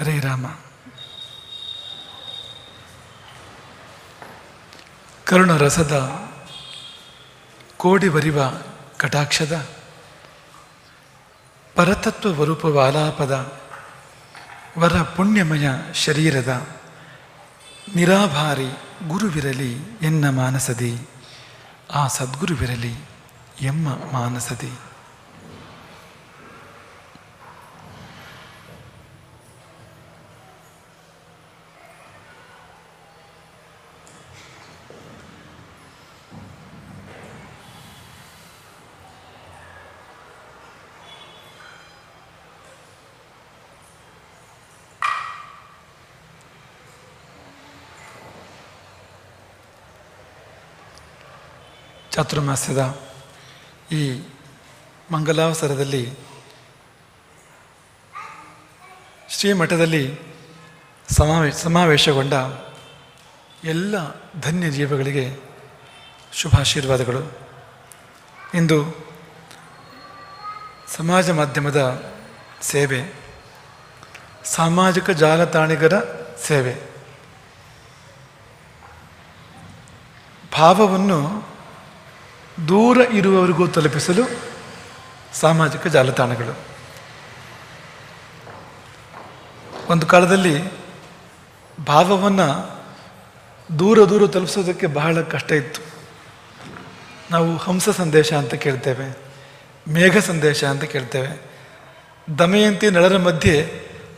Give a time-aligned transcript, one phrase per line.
[0.00, 0.46] ಹರೇ ರಾಮ.
[5.24, 6.18] ಕರುಣ ರಸದ
[7.76, 8.38] ಕೋಡಿ ಬರಿವ
[8.96, 9.68] ಕಟಾಕ್ಷದ
[11.76, 13.52] ಪರತತ್ವ ವರೂಪವ ಆಲಾಪದ
[14.78, 16.66] ವರ ಪುಣ್ಯಮಯ ಶರೀರದ
[17.96, 18.68] ನಿರಾಭಾರಿ
[19.08, 19.72] ಗುರುವಿರಲಿ
[20.02, 21.08] ಎನ್ನ ಮಾನಸದಿ,
[21.92, 22.94] ಆ ಸದ್ಗುರುವಿರಲಿ
[23.60, 24.72] ಎಮ್ಮ ಮಾನಸದಿ.
[52.10, 52.98] ಚಾತುರ್ಮಾಸ್ಯದ
[53.92, 54.22] ಈ
[55.10, 56.12] ಮಂಗಲಾವಸರದಲ್ಲಿ
[59.28, 60.20] ಶ್ರೀಮಠದಲ್ಲಿ
[61.08, 62.32] ಸಮಾವೇಶ ಸಮಾವೇಶಗೊಂಡ
[63.64, 63.94] ಎಲ್ಲ
[64.40, 65.36] ಧನ್ಯ ಜೀವಗಳಿಗೆ
[66.32, 67.38] ಶುಭಾಶೀರ್ವಾದಗಳು.
[68.54, 68.78] ಇಂದು
[70.96, 71.80] ಸಮಾಜ ಮಾಧ್ಯಮದ
[72.62, 73.14] ಸೇವೆ,
[74.44, 75.98] ಸಾಮಾಜಿಕ ಜಾಲತಾಣಿಗರ
[76.42, 76.74] ಸೇವೆ.
[80.52, 81.49] ಭಾವವನ್ನು
[82.68, 84.24] ದೂರ ಇರುವವರಿಗೂ ತಲುಪಿಸಲು
[85.34, 86.54] ಸಾಮಾಜಿಕ ಜಾಲತಾಣಗಳು.
[89.88, 90.54] ಒಂದು ಕಾಲದಲ್ಲಿ
[91.86, 92.48] ಭಾವವನ್ನು
[93.78, 95.80] ದೂರ ದೂರ ತಲುಪಿಸೋದಕ್ಕೆ ಬಹಳ ಕಷ್ಟ ಇತ್ತು.
[97.30, 99.06] ನಾವು ಹಂಸ ಸಂದೇಶ ಅಂತ ಕೇಳ್ತೇವೆ,
[99.88, 101.30] ಮೇಘ ಸಂದೇಶ ಅಂತ ಕೇಳ್ತೇವೆ.
[102.38, 103.56] ದಮಯಂತಿ ನಳರ ಮಧ್ಯೆ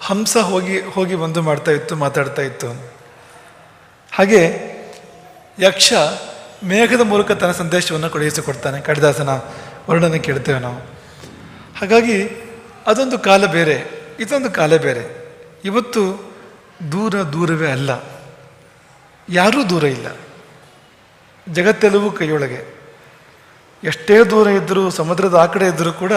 [0.01, 2.69] ಹಂಸ ಹೋಗಿ ಹೋಗಿ ಒಂದು ಮಾಡ್ತಾ ಇತ್ತು, ಮಾತಾಡ್ತಾ ಇತ್ತು.
[4.13, 4.43] ಹಾಗೆ
[5.59, 5.93] ಯಕ್ಷ
[6.65, 8.81] ಮೇಘದ ಮೂಲಕ ತನ್ನ ಸಂದೇಶವನ್ನು ಕಳುಹಿಸಿಕೊಡ್ತಾನೆ.
[8.81, 9.29] ಕಡಿದಾಸನ
[9.91, 10.77] ವರ್ಣನೆ ಕೇಳ್ತೇವೆ ನಾವು.
[11.79, 12.29] ಹಾಗಾಗಿ
[12.87, 15.35] ಅದೊಂದು ಕಾಲ ಬೇರೆ, ಇದೊಂದು ಕಾಲ ಬೇರೆ.
[15.65, 16.33] ಇವತ್ತು
[16.93, 17.91] ದೂರ ದೂರವೇ ಅಲ್ಲ.
[19.29, 20.07] ಯಾರೂ ದೂರ ಇಲ್ಲ.
[21.49, 22.79] ಜಗತ್ತೆಲ್ಲವೂ ಕೈಯೊಳಗೆ.
[23.85, 26.13] ಎಷ್ಟೇ ದೂರ ಇದ್ದರೂ, ಸಮುದ್ರದ ಆ ಕಡೆ ಇದ್ದರೂ ಕೂಡ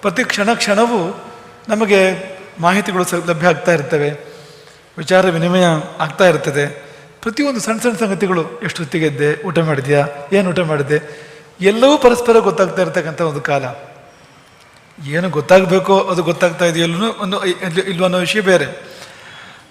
[0.00, 1.24] ಪ್ರತಿ ಕ್ಷಣ ಕ್ಷಣವೂ
[1.68, 2.12] ನಮಗೆ
[2.60, 4.10] ಮಾಹಿತಿಗಳು ಲಭ್ಯ ಆಗ್ತಾ ಇರ್ತವೆ.
[4.98, 5.64] ವಿಚಾರ ವಿನಿಮಯ
[5.98, 6.89] ಆಗ್ತಾ ಇರ್ತದೆ.
[7.22, 10.06] ಪ್ರತಿಯೊಂದು ಸಣ್ಣ ಸಣ್ಣ ಸಂಗತಿಗಳು, ಎಷ್ಟು ಹೊತ್ತಿಗೆದ್ದೆ ಊಟ ಮಾಡಿದ್ಯಾ?
[10.32, 13.64] ಏನು ಊಟ ಮಾಡಿದೆ ಎಲ್ಲವೂ ಪರಸ್ಪರ ಗೊತ್ತಾಗ್ತಾ ಇರ್ತಕ್ಕಂಥ ಒಂದು ಕಾಲ.
[15.06, 17.44] ಏನು ಗೊತ್ತಾಗಬೇಕೋ ಅದು ಗೊತ್ತಾಗ್ತಾ ಇದೆಯಲ್ಲೂ ಒಂದು
[17.80, 18.66] ಇಲ್ವೋ ಅನ್ನೋ ವಿಷಯ ಬೇರೆ.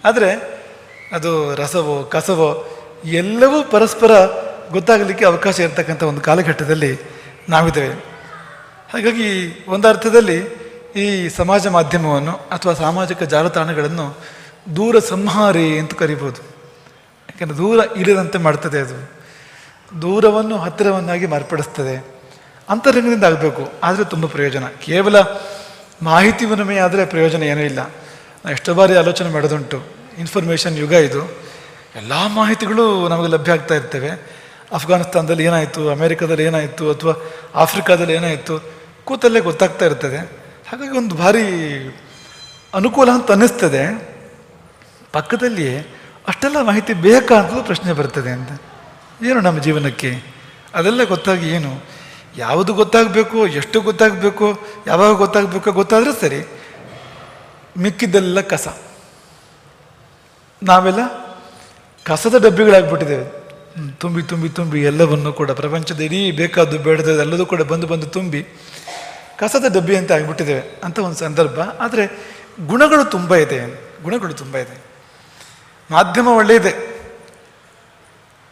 [0.06, 0.60] ಆದರೆ,
[1.14, 2.68] ಅದು ರಸವೋ, ಕಸವೋ,
[3.06, 4.12] ಎಲ್ಲವೂ ಪರಸ್ಪರ
[4.72, 7.00] ಗೊತ್ತಾಗಲಿಕ್ಕೆ ಅವಕಾಶ ಇರತಕ್ಕಂಥ ಒಂದು ಕಾಲಘಟ್ಟದಲ್ಲಿ
[7.50, 7.94] ನಾವಿದ್ದೇವೆ.
[8.94, 14.18] ಹಾಗಾಗಿ ಒಂದು ಅರ್ಥದಲ್ಲಿ ಈ ಸಮಾಜ ಮಾಧ್ಯಮವನ್ನು ಅಥವಾ ಸಾಮಾಜಿಕ ಜಾಲತಾಣಗಳನ್ನು
[14.76, 16.59] ದೂರ ಸಂಹಾರಿ ಅಂತ ಕರಿಬೋದು.
[17.42, 19.12] ಯಾಕೆಂದರೆ ದೂರ ಇಳಿದಂತೆ ಮಾಡ್ತದೆ ಅದು.
[20.02, 22.06] ದೂರವನ್ನು ಹತ್ತಿರವನ್ನಾಗಿ ಮಾರ್ಪಡಿಸ್ತದೆ.
[22.70, 23.72] ಅಂತರಂಗದಿಂದ ಆಗಬೇಕು.
[23.84, 24.64] ಆದರೆ ತುಂಬ ಪ್ರಯೋಜನ.
[24.68, 25.16] ಕೇವಲ
[26.02, 27.80] ಮಾಹಿತಿ ವಿನಿಮಯ ಆದರೆ ಪ್ರಯೋಜನ ಏನೂ ಇಲ್ಲ.
[27.80, 29.84] ನಾನು ಎಷ್ಟೋ ಬಾರಿ ಆಲೋಚನೆ ಮಾಡೋದುಂಟು
[30.18, 31.38] ಇನ್ಫಾರ್ಮೇಷನ್ ಯುಗ ಇದು.
[31.96, 34.10] ಎಲ್ಲ ಮಾಹಿತಿಗಳು ನಮಗೆ ಲಭ್ಯ ಆಗ್ತಾ ಇರ್ತವೆ.
[34.72, 35.90] ಅಫ್ಘಾನಿಸ್ತಾನದಲ್ಲಿ ಏನಾಯಿತು?
[35.90, 36.92] ಅಮೇರಿಕಾದಲ್ಲಿ ಏನಾಯಿತು?
[36.92, 38.60] ಅಥವಾ ಆಫ್ರಿಕಾದಲ್ಲಿ ಏನಾಯಿತು?
[39.06, 40.18] ಕೂತಲ್ಲೇ ಗೊತ್ತಾಗ್ತಾ ಇರ್ತದೆ.
[40.70, 41.42] ಹಾಗಾಗಿ ಒಂದು ಭಾರಿ
[42.74, 44.10] ಅನುಕೂಲ ಅಂತ ಅನ್ನಿಸ್ತದೆ.
[45.14, 45.99] ಪಕ್ಕದಲ್ಲಿಯೇ
[46.30, 48.62] ಅಷ್ಟೆಲ್ಲ ಮಾಹಿತಿ ಬೇಕಾ ಅಂತಲೂ ಪ್ರಶ್ನೆ ಬರ್ತದೆ ಅಂತ.
[49.24, 50.24] ಏನು ನಮ್ಮ ಜೀವನಕ್ಕೆ?
[50.74, 51.84] ಅದೆಲ್ಲ ಗೊತ್ತಾಗಿ ಏನು?
[52.38, 56.48] ಯಾವುದು ಗೊತ್ತಾಗಬೇಕು, ಎಷ್ಟು ಗೊತ್ತಾಗಬೇಕು, ಯಾವಾಗ ಗೊತ್ತಾಗಬೇಕು ಗೊತ್ತಾದರೆ ಸರಿ.
[57.78, 58.68] ಮಿಕ್ಕಿದ್ದೆಲ್ಲ ಕಸ.
[60.64, 61.00] ನಾವೆಲ್ಲ
[62.04, 63.26] ಕಸದ ಡಬ್ಬಿಗಳಾಗ್ಬಿಟ್ಟಿದ್ದೇವೆ.
[64.00, 68.44] ತುಂಬಿ ತುಂಬಿ ತುಂಬಿ ಎಲ್ಲವನ್ನು ಕೂಡ, ಪ್ರಪಂಚದ ಇಡೀ ಬೇಕಾದ್ದು ಬೇಡದ ಎಲ್ಲದೂ ಕೂಡ ಬಂದು ಬಂದು ತುಂಬಿ
[69.38, 71.60] ಕಸದ ಡಬ್ಬಿ ಅಂತ ಆಗಿಬಿಟ್ಟಿದ್ದೇವೆ ಅಂತ ಒಂದು ಸಂದರ್ಭ.
[71.60, 72.36] ಆದರೆ
[72.68, 73.90] ಗುಣಗಳು ತುಂಬ ಇದೆ.
[74.04, 74.89] ಗುಣಗಳು ತುಂಬ ಇದೆ.
[75.92, 76.86] ಮಾಧ್ಯಮ ಒಳ್ಳೆಯದೇ.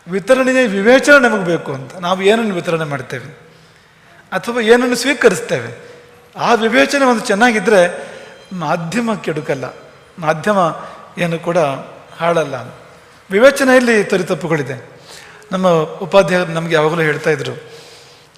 [0.08, 1.96] ವಿತರಣೆಯ ವಿವೇಚನೆ ನಮಗೆ ಬೇಕು ಅಂತ.
[1.96, 3.38] ನಾವು ಏನನ್ನು ವಿತರಣೆ ಮಾಡ್ತೇವೆ?
[4.32, 5.88] ಅಥವಾ ಏನನ್ನು ಸ್ವೀಕರಿಸ್ತೇವೆ?
[6.38, 8.08] ಆ ವಿವೇಚನೆ ಒಂದು ಚೆನ್ನಾಗಿದ್ದರೆ
[8.54, 9.66] ಮಾಧ್ಯಮ ಕೆಡುಕಲ್ಲ.
[10.20, 10.58] ಮಾಧ್ಯಮ
[11.18, 11.58] ಏನು ಕೂಡ
[12.18, 12.56] ಹಾಳಲ್ಲ.
[13.32, 14.90] ವಿವೇಚನೆಯಲ್ಲಿ ತಪ್ಪುಗಳಿದೆ.
[15.52, 17.52] ನಮ್ಮ ಉಪಾಧ್ಯಾಯರು ನಮಗೆ ಯಾವಾಗಲೂ ಹೇಳ್ತಾ ಇದ್ರು.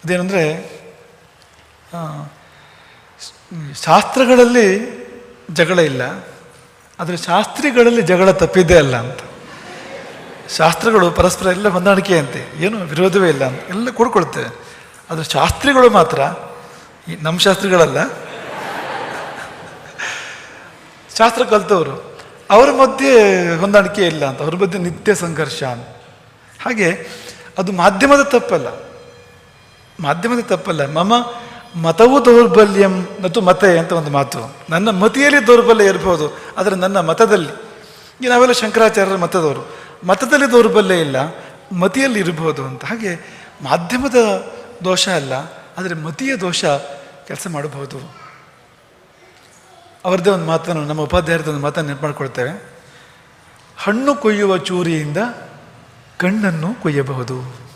[0.06, 0.70] ಅದೇನೆಂದರೆ
[3.86, 5.00] ಶಾಸ್ತ್ರಗಳಲ್ಲಿ
[5.54, 6.02] ಜಗಳ ಇಲ್ಲ.
[7.00, 9.20] ಆದರೆ ಶಾಸ್ತ್ರಿಗಳಲ್ಲಿ ಜಗಳ ತಪ್ಪಿದ್ದೇ ಅಲ್ಲ ಅಂತ.
[10.58, 14.50] ಶಾಸ್ತ್ರಗಳು ಪರಸ್ಪರ ಎಲ್ಲ ಹೊಂದಾಣಿಕೆಯಂತೆ ಏನು ವಿರೋಧವೇ ಇಲ್ಲ ಅಂತ, ಎಲ್ಲ ಕೂಡ್ಕೊಳ್ತೇವೆ.
[15.10, 16.20] ಆದರೆ ಶಾಸ್ತ್ರಿಗಳು ಮಾತ್ರ,
[17.12, 18.08] ಈ ನಮ್ಮ ಶಾಸ್ತ್ರಿಗಳಲ್ಲ.
[21.18, 22.18] ಶಾಸ್ತ್ರ ಕಲ್ತವರು,
[22.50, 23.14] ಅವರ ಮಧ್ಯೆ
[23.56, 25.88] ಹೊಂದಾಣಿಕೆ ಇಲ್ಲ ಅಂತ, ಅವ್ರ ಮಧ್ಯೆ ನಿತ್ಯ ಸಂಘರ್ಷ ಅಂತ.
[26.62, 27.08] ಹಾಗೆ
[27.58, 28.68] ಅದು ಮಾಧ್ಯಮದ ತಪ್ಪಲ್ಲ.
[30.00, 30.94] ಮಾಧ್ಯಮದ ತಪ್ಪಲ್ಲ.
[30.98, 31.14] ಮಮ
[31.76, 32.94] ಮತವು ದೌರ್ಬಲ್ಯಂ
[33.24, 34.40] ಮತ್ತು ಮತೆ ಅಂತ ಒಂದು ಮಾತು.
[34.70, 36.26] ನನ್ನ ಮತಿಯಲ್ಲಿ ದೌರ್ಬಲ್ಯ ಇರ್ಬೋದು,
[36.58, 37.54] ಆದರೆ ನನ್ನ ಮತದಲ್ಲಿ.
[38.22, 39.62] ಈಗ ನಾವೆಲ್ಲ ಶಂಕರಾಚಾರ್ಯರ ಮತದವರು.
[40.08, 41.18] ಮತದಲ್ಲಿ ದೌರ್ಬಲ್ಯ ಇಲ್ಲ,
[41.74, 42.86] ಮತಿಯಲ್ಲಿ ಇರಬಹುದು ಅಂತ.
[42.86, 43.12] ಹಾಗೆ
[43.62, 44.20] ಮಾಧ್ಯಮದ
[44.84, 45.34] ದೋಷ ಅಲ್ಲ,
[45.78, 46.66] ಆದರೆ ಮತಿಯ ದೋಷ
[47.28, 47.98] ಕೆಲಸ ಮಾಡಬಹುದು.
[50.06, 52.54] ಅವರದೇ ಒಂದು ಮಾತನ್ನು, ನಮ್ಮ ಉಪಾಧ್ಯಾಯರದ ಒಂದು ಮಾತನ್ನು ನೆನಪು ಮಾಡ್ಕೊಳ್ತೇವೆ.
[53.78, 55.18] ಹಣ್ಣು ಕೊಯ್ಯುವ ಚೂರಿಯಿಂದ
[56.18, 57.69] ಕಣ್ಣನ್ನು ಕೊಯ್ಯಬಹುದು.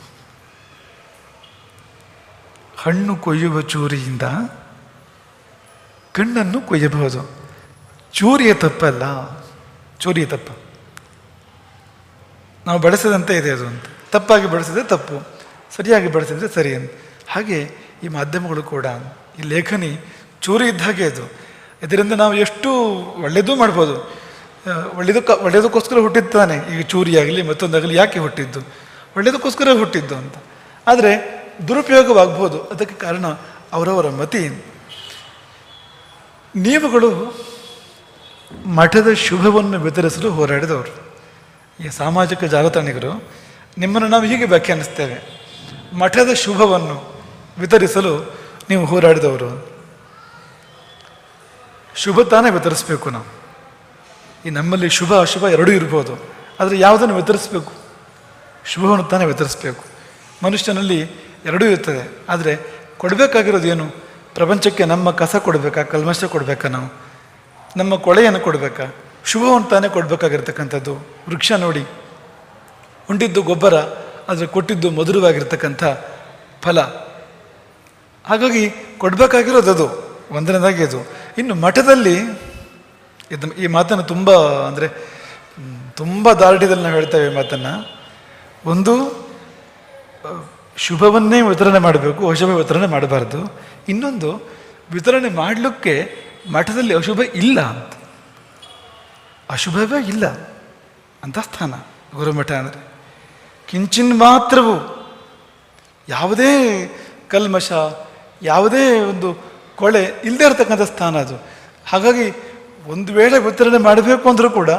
[2.84, 4.22] ಹಣ್ಣು ಕೊಯ್ಯುವ ಚೂರಿಯಿಂದ
[6.12, 7.30] ಕಣ್ಣನ್ನು ಕೊಯ್ಯಬಹುದು.
[8.14, 9.04] ಚೂರಿಯ ತಪ್ಪಲ್ಲ.
[10.00, 10.58] ಚೂರಿಯ ತಪ್ಪ.
[12.68, 13.84] ನಾವು ಬಳಸದಂತೆ ಇದೆ ಅದು ಅಂತ.
[14.12, 15.28] ತಪ್ಪಾಗಿ ಬಳಸಿದ್ರೆ ತಪ್ಪು.
[15.76, 16.92] ಸರಿಯಾಗಿ ಬಳಸಿದ್ರೆ ಸರಿ ಅಂತ.
[17.28, 17.72] ಹಾಗೆ
[18.04, 18.86] ಈ ಮಾಧ್ಯಮಗಳು ಕೂಡ,
[19.40, 20.00] ಈ ಲೇಖನಿ
[20.42, 21.32] ಚೂರಿ ಇದ್ದ ಹಾಗೆ ಅದು.
[21.84, 22.70] ಇದರಿಂದ ನಾವು ಎಷ್ಟು
[23.24, 24.24] ಒಳ್ಳೆಯದೂ ಮಾಡ್ಬೋದು.
[24.98, 28.60] ಒಳ್ಳೆಯದಕ್ಕ ಒಳ್ಳೆಯದಕ್ಕೋಸ್ಕರ ಹುಟ್ಟಿದ್ದಾನೆ ಈಗ ಚೂರಿಯಾಗಲಿ ಮತ್ತೊಂದಾಗಲಿ ಯಾಕೆ ಹುಟ್ಟಿದ್ದು?
[29.18, 30.34] ಒಳ್ಳೆಯದಕ್ಕೋಸ್ಕರ ಹುಟ್ಟಿದ್ದು ಅಂತ.
[30.88, 32.62] ಆದರೆ ದುರುಪಯೋಗವಾಗ್ಬೋದು.
[32.62, 33.28] ಅದಕ್ಕೆ ಕಾರಣ
[33.74, 34.66] ಅವರವರ ಮತಿ.
[36.56, 37.38] ನೀವುಗಳು
[38.66, 41.14] ಮಠದ ಶುಭವನ್ನು ವಿತರಿಸಲು ಹೋರಾಡಿದವರು.
[41.86, 43.32] ಈ ಸಾಮಾಜಿಕ ಜಾಲತಾಣಿಗರು,
[43.78, 45.44] ನಿಮ್ಮನ್ನು ನಾವು ಹೀಗೆ ವ್ಯಾಖ್ಯಾನಿಸ್ತೇವೆ.
[45.94, 47.24] ಮಠದ ಶುಭವನ್ನು
[47.60, 48.34] ವಿತರಿಸಲು
[48.70, 49.70] ನೀವು ಹೋರಾಡಿದವರು.
[51.96, 53.44] ಶುಭ ತಾನೇ ವಿತರಿಸಬೇಕು ನಾವು.
[54.46, 56.14] ಈ ನಮ್ಮಲ್ಲಿ ಶುಭ, ಅಶುಭ ಎರಡೂ ಇರ್ಬೋದು.
[56.60, 57.72] ಆದರೆ ಯಾವುದನ್ನು ವಿತರಿಸಬೇಕು?
[58.66, 59.84] ಶುಭವನ್ನು ತಾನೇ ವಿತರಿಸಬೇಕು.
[60.44, 62.18] ಮನುಷ್ಯನಲ್ಲಿ ಎರಡೂ ಇರ್ತದೆ.
[62.30, 62.60] ಆದರೆ
[62.98, 63.90] ಕೊಡಬೇಕಾಗಿರೋದು ಏನು?
[64.36, 65.84] ಪ್ರಪಂಚಕ್ಕೆ ನಮ್ಮ ಕಸ ಕೊಡಬೇಕಾ?
[65.84, 66.94] ಕಲ್ಮಶ ಕೊಡಬೇಕಾ ನಾವು?
[67.78, 68.94] ನಮ್ಮ ಕೊಳೆಯನ್ನು ಕೊಡಬೇಕಾ?
[69.26, 70.96] ಶುಭವನ್ನು ತಾನೇ ಕೊಡಬೇಕಾಗಿರ್ತಕ್ಕಂಥದ್ದು.
[71.30, 71.86] ವೃಕ್ಷ ನೋಡಿ.
[73.10, 73.74] ಉಂಡಿದ್ದು ಗೊಬ್ಬರ,
[74.30, 75.84] ಆದರೆ ಕೊಟ್ಟಿದ್ದು ಮಧುರವಾಗಿರ್ತಕ್ಕಂಥ
[76.62, 76.82] ಫಲ.
[78.26, 79.88] ಹಾಗಾಗಿ ಕೊಡಬೇಕಾಗಿರೋದು ಅದು.
[80.32, 81.08] ಒಂದನೇದಾಗಿ ಅದು.
[81.38, 82.20] ಇನ್ನು ಮಠದಲ್ಲಿ
[83.32, 84.32] ಇದು ಈ ಮಾತನ್ನು ತುಂಬ
[84.68, 84.88] ಅಂದರೆ
[85.92, 88.02] ತುಂಬ ದಾರ್ಢ್ಯದಲ್ಲಿ ನಾವು ಹೇಳ್ತೇವೆ ಈ ಮಾತನ್ನು.
[88.66, 89.24] ಒಂದು
[90.78, 93.58] ಶುಭವನ್ನೇ ವಿತರಣೆ ಮಾಡಬೇಕು, ಅಶುಭ ವಿತರಣೆ ಮಾಡಬಾರ್ದು.
[93.90, 94.50] ಇನ್ನೊಂದು,
[94.92, 97.94] ವಿತರಣೆ ಮಾಡಲಿಕ್ಕೆ ಮಠದಲ್ಲಿ ಅಶುಭ ಇಲ್ಲ ಅಂತ.
[99.50, 100.26] ಅಶುಭವೇ ಇಲ್ಲ
[101.24, 101.74] ಅಂತ ಸ್ಥಾನ,
[102.16, 102.94] ಗುರುಮಠ ಅಂದರೆ.
[103.68, 105.04] ಕಿಂಚಿನ್ ಮಾತ್ರವು
[106.10, 106.52] ಯಾವುದೇ
[107.28, 107.72] ಕಲ್ಮಶ,
[108.42, 111.36] ಯಾವುದೇ ಒಂದು ಕೊಳೆ ಇಲ್ಲದೆ ಇರತಕ್ಕಂಥ ಸ್ಥಾನ ಅದು.
[111.86, 112.32] ಹಾಗಾಗಿ
[112.88, 114.70] ಒಂದು ವೇಳೆ ವಿತರಣೆ ಮಾಡಬೇಕು ಅಂದರೂ ಕೂಡ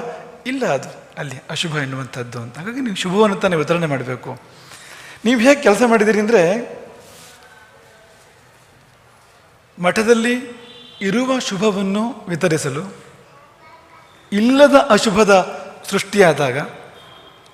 [0.47, 0.89] ಇಲ್ಲ ಅದು,
[1.19, 2.59] ಅಲ್ಲಿ ಅಶುಭ ಎನ್ನುವಂಥದ್ದು ಅಂತ.
[2.59, 4.54] ಹಾಗಾಗಿ ನೀವು ಶುಭವನ್ನು ತಾನೇ ವಿತರಣೆ ಮಾಡಬೇಕು.
[5.25, 6.43] ನೀವು ಹೇಗೆ ಕೆಲಸ ಮಾಡಿದ್ದೀರಿ ಅಂದರೆ
[9.79, 10.35] ಮಠದಲ್ಲಿ
[11.01, 12.83] ಇರುವ ಶುಭವನ್ನು ವಿತರಿಸಲು
[14.33, 15.35] ಇಲ್ಲದ ಅಶುಭದ
[15.91, 16.59] ಸೃಷ್ಟಿಯಾದಾಗ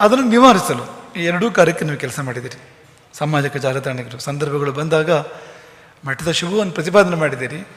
[0.01, 0.85] ಅದನ್ನು ನಿವಾರಿಸಲು
[1.17, 2.59] ಈ ಎರಡೂ ಕಾರ್ಯಕ್ಕೆ ನೀವು ಕೆಲಸ ಮಾಡಿದ್ದೀರಿ
[3.19, 5.11] ಸಾಮಾಜಿಕ ಜಾಲತಾಣಗಳು, ಸಂದರ್ಭಗಳು ಬಂದಾಗ
[6.05, 7.69] ಮಠದ ಶುಭವನ್ನು ಪ್ರತಿಪಾದನೆ ಮಾಡಿದ್ದೀರಿ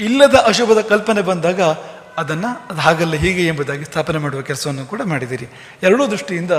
[0.00, 1.60] ಇಲ್ಲದ ಅಶುಭದ ಕಲ್ಪನೆ ಬಂದಾಗ
[2.16, 5.46] ಅದನ್ನು ಅದು ಹಾಗಲ್ಲ ಹೀಗೆ ಎಂಬುದಾಗಿ ಸ್ಥಾಪನೆ ಮಾಡುವ ಕೆಲಸವನ್ನು ಕೂಡ ಮಾಡಿದಿರಿ.
[5.82, 6.50] ಎರಡೂ ದೃಷ್ಟಿಯಿಂದ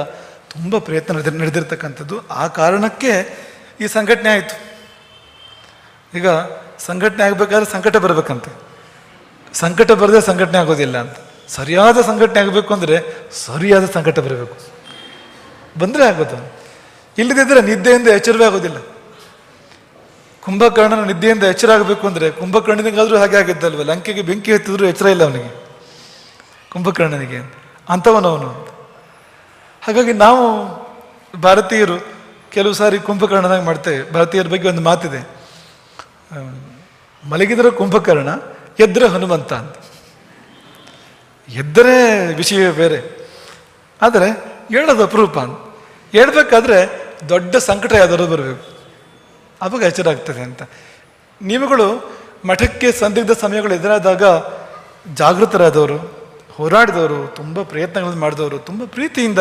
[0.53, 2.27] ತುಂಬ ಪ್ರಯತ್ನ ನಡೆದಿ, ನಡೆದಿರ್ತಕ್ಕಂಥದ್ದು.
[2.27, 3.11] ಆ ಕಾರಣಕ್ಕೆ
[3.81, 4.55] ಈ ಸಂಘಟನೆ ಆಯಿತು.
[6.17, 6.27] ಈಗ
[6.79, 8.51] ಸಂಘಟನೆ ಆಗಬೇಕಾದ್ರೆ ಸಂಕಟ ಬರಬೇಕಂತೆ.
[9.53, 11.15] ಸಂಕಟ ಬರದೆ ಸಂಘಟನೆ ಆಗೋದಿಲ್ಲ ಅಂತ.
[11.47, 12.97] ಸರಿಯಾದ ಸಂಘಟನೆ ಆಗಬೇಕು ಅಂದರೆ
[13.31, 14.57] ಸರಿಯಾದ ಸಂಕಟ ಬರಬೇಕು.
[15.79, 16.53] ಬಂದರೆ ಆಗೋದು.
[17.17, 18.77] ಇಲ್ಲದಿದ್ದರೆ ನಿದ್ದೆಯಿಂದ ಎಚ್ಚರವೇ ಆಗೋದಿಲ್ಲ.
[20.43, 23.83] ಕುಂಭಕರ್ಣನ ನಿದ್ದೆಯಿಂದ ಎಚ್ಚರ ಆಗಬೇಕು ಅಂದರೆ ಕುಂಭಕರ್ಣನಿಗಾದರೂ ಹಾಗೆ ಆಗಿದ್ದಲ್ವ?
[23.83, 25.65] ಲಂಕೆಗೆ ಬೆಂಕಿ ಹತ್ತಿದ್ರು ಎಚ್ಚರ ಇಲ್ಲ ಅವನಿಗೆ.
[26.71, 27.53] ಕುಂಭಕರ್ಣನಿಗೆ
[27.89, 28.70] ಅಂತವನವನು ಅಂತ.
[29.81, 30.67] ಹಾಗಾಗಿ ನಾವು
[31.41, 32.07] ಭಾರತೀಯರು
[32.51, 34.11] ಕೆಲವು ಸಾರಿ ಕುಂಭಕರ್ಣನಾಗಿ ಮಾಡ್ತೇವೆ.
[34.11, 35.29] ಭಾರತೀಯರ ಬಗ್ಗೆ ಒಂದು ಮಾತಿದೆ.
[37.29, 38.29] ಮಲಗಿದರೆ ಕುಂಭಕರ್ಣ,
[38.79, 39.75] ಎದ್ರೆ ಹನುಮಂತ ಅಂತ.
[41.49, 43.29] ಎದ್ದರೆ ವಿಷಯ ಬೇರೆ.
[44.01, 44.31] ಆದರೆ
[44.71, 45.59] ಹೇಳೋದು ಅಪರೂಪ ಅಂತ.
[46.11, 48.77] ಹೇಳ್ಬೇಕಾದ್ರೆ ದೊಡ್ಡ ಸಂಕಟ ಯಾವ್ದಾದ್ರು ಬರಬೇಕು.
[49.61, 50.63] ಅವಾಗ ಎಚ್ಚರ ಆಗ್ತದೆ ಅಂತ.
[51.41, 52.11] ನೀವುಗಳು
[52.45, 54.23] ಮಠಕ್ಕೆ ಸಂದಿಗ್ಧ ಸಮಯಗಳು ಎದುರಾದಾಗ
[55.13, 56.20] ಜಾಗೃತರಾದವರು
[56.61, 59.39] ಹೋರಾಡಿದವರು, ತುಂಬ ಪ್ರಯತ್ನಗಳನ್ನು ಮಾಡಿದವರು, ತುಂಬ ಪ್ರೀತಿಯಿಂದ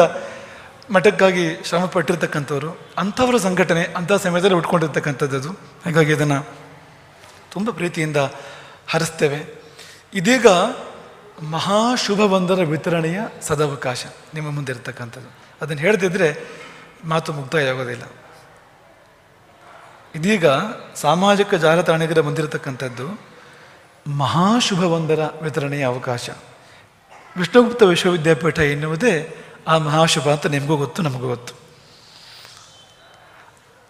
[0.90, 5.50] ಮಠಕ್ಕಾಗಿ ಶ್ರಮ ಪಟ್ಟಿರ್ತಕ್ಕಂಥವ್ರು ಅಂಥವರ ಸಂಘಟನೆ ಅಂಥ ಸಮಯದಲ್ಲಿ ಉಟ್ಕೊಂಡಿರ್ತಕ್ಕಂಥದ್ದು.
[5.85, 6.47] ಹಾಗಾಗಿ ಇದನ್ನು
[7.52, 8.16] ತುಂಬ ಪ್ರೀತಿಯಿಂದ
[8.88, 9.40] ಹರಿಸ್ತೇವೆ.
[10.14, 10.47] ಇದೀಗ
[11.50, 15.30] ಮಹಾಶುಭವೊಂದರ ವಿತರಣೆಯ ಸದಾವಕಾಶ ನಿಮ್ಮ ಮುಂದೆ ಇರತಕ್ಕಂಥದ್ದು.
[15.62, 16.28] ಅದನ್ನು ಹೇಳದಿದ್ದರೆ
[17.04, 18.02] ಮಾತು ಮುಕ್ತಾಯ ಆಗೋದಿಲ್ಲ
[20.14, 20.44] ಇದೀಗ
[20.94, 23.18] ಸಾಮಾಜಿಕ ಜಾಲತಾಣಿಗರ ಮಹಾಶುಭ
[24.09, 26.30] ಮಹಾಶುಭವೊಂದರ ವಿತರಣೆಯ ಅವಕಾಶ.
[27.37, 29.37] ವಿಷ್ಣುಗುಪ್ತ ವಿಶ್ವವಿದ್ಯಾಪೀಠ ಎನ್ನುವುದೇ
[29.68, 31.54] ಆ ಮಹಾಶುಭ ಅಂತ ನಿಮಗೂ ಗೊತ್ತು, ನಮಗೂ ಗೊತ್ತು.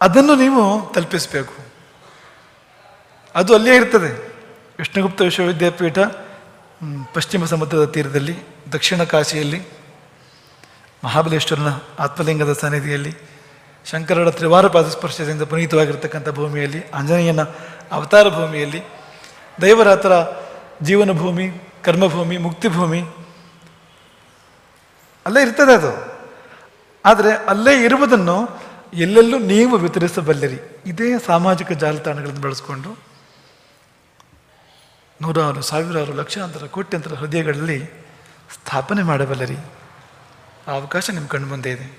[0.01, 1.55] ಅದನ್ನು ನೀವು ತಲುಪಿಸಬೇಕು.
[3.35, 4.29] ಅದು ಅಲ್ಲೇ ಇರ್ತದೆ.
[4.79, 5.99] ವಿಷ್ಣುಗುಪ್ತ ವಿಶ್ವವಿದ್ಯಾಪೀಠ
[7.15, 8.37] ಪಶ್ಚಿಮ ಸಮುದ್ರದ ತೀರದಲ್ಲಿ,
[8.73, 9.61] ದಕ್ಷಿಣ ಕಾಶಿಯಲ್ಲಿ,
[11.05, 11.69] ಮಹಾಬಲೇಶ್ವರನ
[12.01, 13.15] ಆತ್ಮಲಿಂಗದ ಸನ್ನಿಧಿಯಲ್ಲಿ,
[13.91, 17.41] ಶಂಕರರ ತ್ರಿವಾರ ಪಾದಸ್ಪರ್ಶದಿಂದ ಪುನೀತವಾಗಿರ್ತಕ್ಕಂಥ ಭೂಮಿಯಲ್ಲಿ, ಆಂಜನೇಯನ
[17.93, 18.83] ಅವತಾರ ಭೂಮಿಯಲ್ಲಿ
[19.63, 20.13] ದೈವರಾತ್ರ
[20.83, 21.51] ಜೀವನ ಭೂಮಿ
[21.85, 23.03] ಕರ್ಮಭೂಮಿ ಮುಕ್ತಿ ಭೂಮಿ
[25.27, 26.11] ಅಲ್ಲೇ ಇರ್ತದೆ ಅದು.
[27.05, 28.49] ಆದರೆ ಅಲ್ಲೇ ಇರುವುದನ್ನು
[28.95, 30.81] ಎಲ್ಲೆಲ್ಲೂ ನೀವು ವಿತರಿಸಬಲ್ಲಿರಿ.
[30.87, 33.11] ಇದೇ ಸಾಮಾಜಿಕ ಜಾಲತಾಣಗಳನ್ನು ಬಳಸ್ಕೊಂಡು
[35.23, 37.87] ನೂರಾರು, ಸಾವಿರಾರು ಲಕ್ಷಾಂತರ, ಕೋಟ್ಯಂತರ ಹೃದಯಗಳಲ್ಲಿ
[38.55, 39.57] ಸ್ಥಾಪನೆ ಮಾಡಬಲ್ಲರಿ.
[40.69, 41.99] ಆ ಅವಕಾಶ ನಿಮ್ಮ ಕಣ್ಣು ಮುಂದೆ ಇದೆ.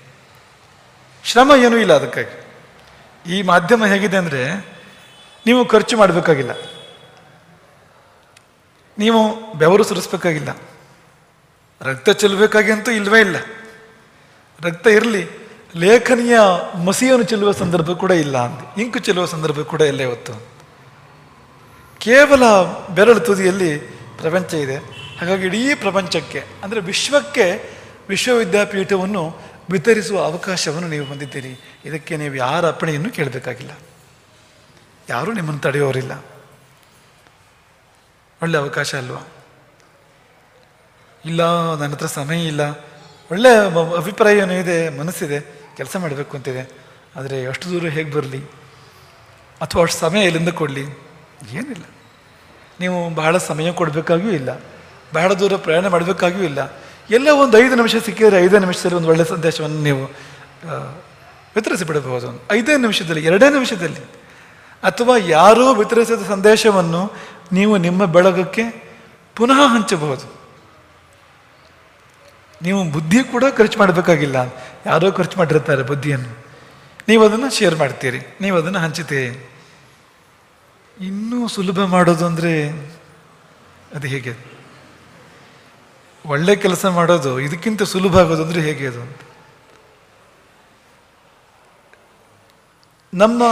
[1.24, 2.46] ಶ್ರಮ ಏನೂ ಇಲ್ಲ ಅದಕ್ಕಾಗಿ.
[3.32, 4.56] ಈ ಮಾಧ್ಯಮ ಹೇಗಿದೆ ಅಂದರೆ
[5.46, 6.50] ನೀವು ಖರ್ಚು ಮಾಡಬೇಕಾಗಿಲ್ಲ.
[8.98, 10.48] ನೀವು ಬೆವರು ಸುರಿಸ್ಬೇಕಾಗಿಲ್ಲ.
[11.82, 13.36] ರಕ್ತ ಚೆಲ್ಲಬೇಕಾಗಿ ಇಲ್ಲವೇ ಇಲ್ಲ.
[14.62, 15.28] ರಕ್ತ ಇರಲಿ,
[15.76, 16.38] ಲೇಖನಿಯ
[16.84, 18.78] ಮಸಿಯನ್ನು ಚೆಲ್ಲುವ ಸಂದರ್ಭ ಕೂಡ ಇಲ್ಲ ಅಂತ.
[18.78, 20.32] ಇಂಕು ಚೆಲ್ಲುವ ಸಂದರ್ಭ ಕೂಡ ಇಲ್ಲ ಇವತ್ತು
[21.98, 22.42] ಕೇವಲ
[22.94, 23.78] ಬೆರಳು ತುದಿಯಲ್ಲಿ
[24.18, 24.76] ಪ್ರಪಂಚ ಇದೆ.
[25.18, 27.70] ಹಾಗಾಗಿ ಇಡೀ ಪ್ರಪಂಚಕ್ಕೆ, ಅಂದರೆ ವಿಶ್ವಕ್ಕೆ
[28.08, 31.80] ವಿಶ್ವವಿದ್ಯಾಪೀಠವನ್ನು ವಿತರಿಸುವ ಅವಕಾಶವನ್ನು ನೀವು ಹೊಂದಿದ್ದೀರಿ.
[31.84, 33.70] ಇದಕ್ಕೆ ನೀವು ಯಾರ ಅಪ್ಪಣೆಯನ್ನು ಕೇಳಬೇಕಾಗಿಲ್ಲ.
[35.08, 36.24] ಯಾರೂ ನಿಮ್ಮನ್ನು ತಡೆಯೋರಿಲ್ಲ.
[38.42, 39.31] ಒಳ್ಳೆ ಅವಕಾಶ ಅಲ್ವಾ?
[41.24, 42.70] ಇಲ್ಲ, ನನ್ನ ಹತ್ರ ಸಮಯ ಇಲ್ಲ.
[43.30, 45.40] ಒಳ್ಳೆ ಮ- ಅಭಿಪ್ರಾಯ ಏನೋ ಇದೆ, ಮನಸ್ಸಿದೆ,
[45.76, 46.70] ಕೆಲಸ ಮಾಡಬೇಕು ಅಂತಿದೆ.
[47.16, 48.44] ಆದರೆ ಅಷ್ಟು ದೂರ ಹೇಗೆ ಬರಲಿ?
[49.62, 50.80] ಅಥವಾ ಅಷ್ಟು ಸಮಯ ಎಲ್ಲಿಂದ ಕೊಡಲಿ?
[51.52, 51.84] ಏನಿಲ್ಲ.
[52.80, 54.60] ನೀವು ಬಹಳ ಸಮಯ ಕೊಡಬೇಕಾಗಿಯೂ ಇಲ್ಲ.
[55.14, 56.80] ಬಹಳ ದೂರ ಪ್ರಯಾಣ ಮಾಡಬೇಕಾಗಿಯೂ ಇಲ್ಲ.
[57.10, 60.06] ಎಲ್ಲ ಒಂದು ಐದು ನಿಮಿಷ ಸಿಕ್ಕಿದರೆ ಐದೇ ನಿಮಿಷದಲ್ಲಿ ಒಂದು ಒಳ್ಳೆಯ ಸಂದೇಶವನ್ನು ನೀವು
[61.86, 64.00] ಬಿಡಬಹುದು ಐದೇ ನಿಮಿಷದಲ್ಲಿ, ಎರಡೇ ನಿಮಿಷದಲ್ಲಿ.
[64.82, 67.12] ಅಥವಾ ಯಾರೂ ವಿತರಿಸಿದ ಸಂದೇಶವನ್ನು
[67.52, 68.94] ನೀವು ನಿಮ್ಮ ಬೆಳಗಕ್ಕೆ
[69.36, 70.41] ಪುನಃ ಹಂಚಬಹುದು.
[72.62, 74.36] ನೀವು ಬುದ್ಧಿ ಕೂಡ ಖರ್ಚು ಮಾಡಬೇಕಾಗಿಲ್ಲ.
[74.86, 76.46] ಯಾರೋ ಖರ್ಚು ಮಾಡಿರ್ತಾರೆ ಬುದ್ಧಿಯನ್ನು.
[77.08, 78.20] ನೀವು ಅದನ್ನು ಶೇರ್ ಮಾಡ್ತೀರಿ.
[78.40, 79.50] ನೀವು ಅದನ್ನು ಹಂಚುತ್ತೀರಿ.
[81.00, 82.70] ಇನ್ನೂ ಸುಲಭ ಮಾಡೋದು ಅಂದರೆ
[83.94, 84.52] ಅದು ಹೇಗೆ?
[86.26, 89.18] ಒಳ್ಳೆ ಕೆಲಸ ಮಾಡೋದು, ಇದಕ್ಕಿಂತ ಸುಲಭ ಆಗೋದು ಅಂದರೆ ಹೇಗೆ ಅದು?
[93.14, 93.42] ನಮ್ಮ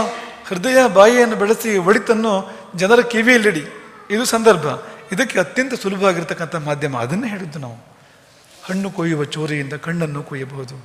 [0.47, 3.65] ಹೃದಯ ಬಾಯಿಯನ್ನು ಬೆಳೆಸಿ ಒಡಿತನ್ನು ಜನರ ಕಿವಿಯಲ್ಲಿಡಿ.
[4.09, 4.65] ಇದು ಸಂದರ್ಭ.
[5.11, 6.97] ಇದಕ್ಕೆ ಅತ್ಯಂತ ಸುಲಭ ಆಗಿರ್ತಕ್ಕಂಥ ಮಾಧ್ಯಮ.
[6.97, 7.90] ಅದನ್ನೇ ಹೇಳಿದ್ದು ನಾವು.
[8.71, 10.75] ಹಣ್ಣು ಕೊಯ್ಯುವ ಚೋರಿಯಿಂದ ಕಣ್ಣನ್ನು ಕೊಯ್ಯಬಹುದು.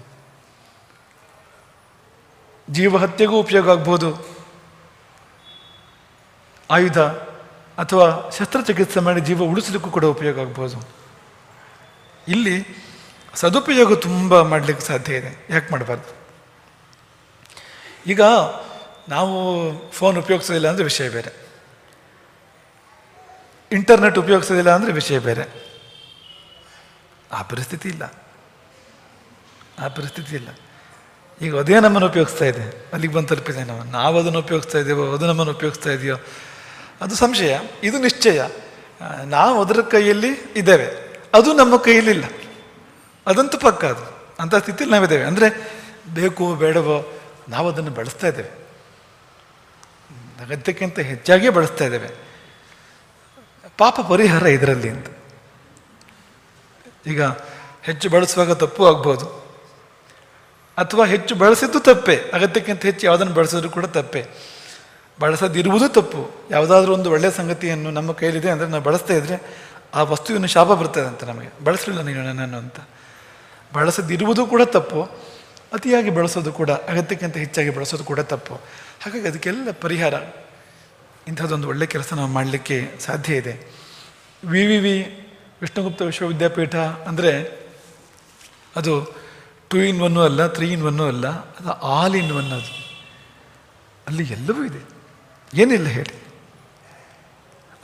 [2.71, 4.37] ಜೀವ ಹತ್ಯೆಗೂ ಉಪಯೋಗ ಆಗ್ಬೋದು.
[6.71, 6.99] ಆಯುಧ
[7.83, 10.78] ಅಥವಾ ಶಸ್ತ್ರಚಿಕಿತ್ಸೆ ಮಾಡಿ ಜೀವ ಉಳಿಸಲಿಕ್ಕೂ ಕೂಡ ಉಪಯೋಗ ಆಗ್ಬೋದು.
[12.28, 12.66] ಇಲ್ಲಿ
[13.35, 15.47] ಸದುಪಯೋಗ ತುಂಬ ಮಾಡಲಿಕ್ಕೆ ಸಾಧ್ಯ ಇದೆ.
[15.50, 16.11] ಯಾಕೆ ಮಾಡಬಾರ್ದು?
[18.07, 18.23] ಈಗ
[19.09, 19.35] ನಾವು
[19.90, 21.33] ಫೋನ್ ಉಪಯೋಗಿಸೋದಿಲ್ಲ ಅಂದರೆ ವಿಷಯ ಬೇರೆ.
[23.73, 25.65] ಇಂಟರ್ನೆಟ್ ಉಪಯೋಗಿಸೋದಿಲ್ಲ ಅಂದರೆ ವಿಷಯ ಬೇರೆ.
[27.33, 28.12] ಆ ಪರಿಸ್ಥಿತಿ ಇಲ್ಲ.
[29.78, 30.49] ಆ ಪರಿಸ್ಥಿತಿ ಇಲ್ಲ.
[31.42, 32.87] ಈಗ ಅದೇ ನಮ್ಮನ್ನು ಉಪಯೋಗಿಸ್ತಾ ಇದೆ?
[32.92, 33.85] ಅಲ್ಲಿಗೆ ಬಂದು ತಲುಪಿದೆ ನಾವು.
[33.85, 36.16] ನಾವು ಅದನ್ನು ಉಪಯೋಗಿಸ್ತಾ ಇದ್ದೀವೋ ಅದು ನಮ್ಮನ್ನು ಉಪಯೋಗಿಸ್ತಾ ಇದೆಯೋ?
[37.00, 37.59] ಅದು ಸಂಶಯ.
[37.83, 38.42] ಇದು ನಿಶ್ಚಯ.
[39.25, 40.87] ನಾವು ಅದರ ಕೈಯಲ್ಲಿ ಇದ್ದೇವೆ.
[41.35, 42.25] ಅದು ನಮ್ಮ ಕೈಯಲ್ಲಿಲ್ಲ
[43.26, 44.33] ಅದಂತೂ ಪಕ್ಕ ಅದು.
[44.38, 45.25] ಅಂಥ ಸ್ಥಿತಿಯಲ್ಲಿ ನಾವಿದ್ದೇವೆ.
[45.25, 45.73] ಅಂದರೆ
[46.14, 47.18] ಬೇಕೋ ಬೇಡವೋ
[47.49, 48.66] ನಾವು ಅದನ್ನು ಬಳಸ್ತಾ ಇದ್ದೇವೆ.
[50.45, 52.11] ಅಗತ್ಯಕ್ಕಿಂತ ಹೆಚ್ಚಾಗಿ ಬಳಸ್ತಾ ಇದ್ದೇವೆ.
[53.78, 55.06] ಪಾಪ ಪರಿಹಾರ ಇದರಲ್ಲಿ ಅಂತ.
[57.06, 57.22] ಈಗ
[57.82, 59.46] ಹೆಚ್ಚು ಬಳಸುವಾಗ ತಪ್ಪು ಆಗ್ಬೋದು.
[60.78, 64.26] ಅಥವಾ ಹೆಚ್ಚು ಬಳಸಿದ್ದು ತಪ್ಪೆ, ಅಗತ್ಯಕ್ಕಿಂತ ಹೆಚ್ಚು ಯಾವುದನ್ನು ಬಳಸಿದ್ರು ಕೂಡ ತಪ್ಪೆ.
[65.20, 66.30] ಬಳಸದಿರುವುದು ತಪ್ಪು.
[66.50, 71.25] ಯಾವುದಾದ್ರೂ ಒಂದು ಒಳ್ಳೆಯ ಸಂಗತಿಯನ್ನು ನಮ್ಮ ಕೈಲಿದೆ ಅಂದರೆ ನಾವು ಬಳಸ್ತಾ ಇದ್ರೆ ಆ ವಸ್ತುವಿನ ಶಾಪ ಬರ್ತದೆ ಅಂತ
[71.25, 71.64] ನಮಗೆ.
[71.64, 72.76] ಬಳಸಲಿಲ್ಲ ನೀನು ನನ್ನನ್ನು ಅಂತ.
[73.75, 75.02] ಬಳಸದಿರುವುದು ಕೂಡ ತಪ್ಪು.
[75.72, 78.54] ಅತಿಯಾಗಿ ಬಳಸೋದು ಕೂಡ, ಅಗತ್ಯಕ್ಕಿಂತ ಹೆಚ್ಚಾಗಿ ಬಳಸೋದು ಕೂಡ ತಪ್ಪು.
[79.00, 80.14] ಹಾಗಾಗಿ ಅದಕ್ಕೆಲ್ಲ ಪರಿಹಾರ.
[81.28, 83.72] ಇಂಥದ್ದೊಂದು ಒಳ್ಳೆಯ ಕೆಲಸ ನಾವು ಮಾಡಲಿಕ್ಕೆ ಸಾಧ್ಯ ಇದೆ.
[84.44, 85.22] ವಿ ವಿ ವಿ
[85.60, 87.66] ವಿಷ್ಣುಗುಪ್ತ ವಿಶ್ವವಿದ್ಯಾಪೀಠ ಅಂದರೆ
[88.76, 89.14] ಅದು
[89.70, 92.86] ಟೂ ಇನ್ ಒನ್ನು ಅಲ್ಲ ತ್ರೀ ಇನ್ ಒನ್ನು ಅಲ್ಲ, ಅದು ಆಲ್ ಇನ್ ಒನ್ ಅದು.
[94.06, 94.88] ಅಲ್ಲಿ ಎಲ್ಲವೂ ಇದೆ.
[95.54, 96.22] ಏನಿಲ್ಲ ಹೇಳಿ.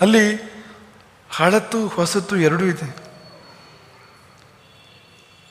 [0.01, 0.53] ಅಲ್ಲಿ
[1.31, 2.97] ಹಳತು ಹೊಸತು ಎರಡೂ ಇದೆ.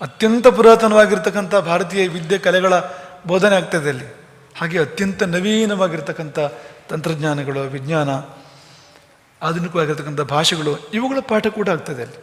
[0.01, 2.73] ಅತ್ಯಂತ ಪುರಾತನವಾಗಿರ್ತಕ್ಕಂಥ ಭಾರತೀಯ ವಿದ್ಯೆ ಕಲೆಗಳ
[3.27, 4.05] ಬೋಧನೆ ಆಗ್ತದೆ ಅಲ್ಲಿ.
[4.57, 6.39] ಹಾಗೆ ಅತ್ಯಂತ ನವೀನವಾಗಿರ್ತಕ್ಕಂಥ
[6.89, 8.09] ತಂತ್ರಜ್ಞಾನಗಳು, ವಿಜ್ಞಾನ
[9.41, 12.19] ಆಧುನಿಕವಾಗಿರ್ತಕ್ಕಂಥ ಭಾಷೆಗಳು, ಇವುಗಳ ಪಾಠ ಕೂಡ ಆಗ್ತದೆ ಅಲ್ಲಿ.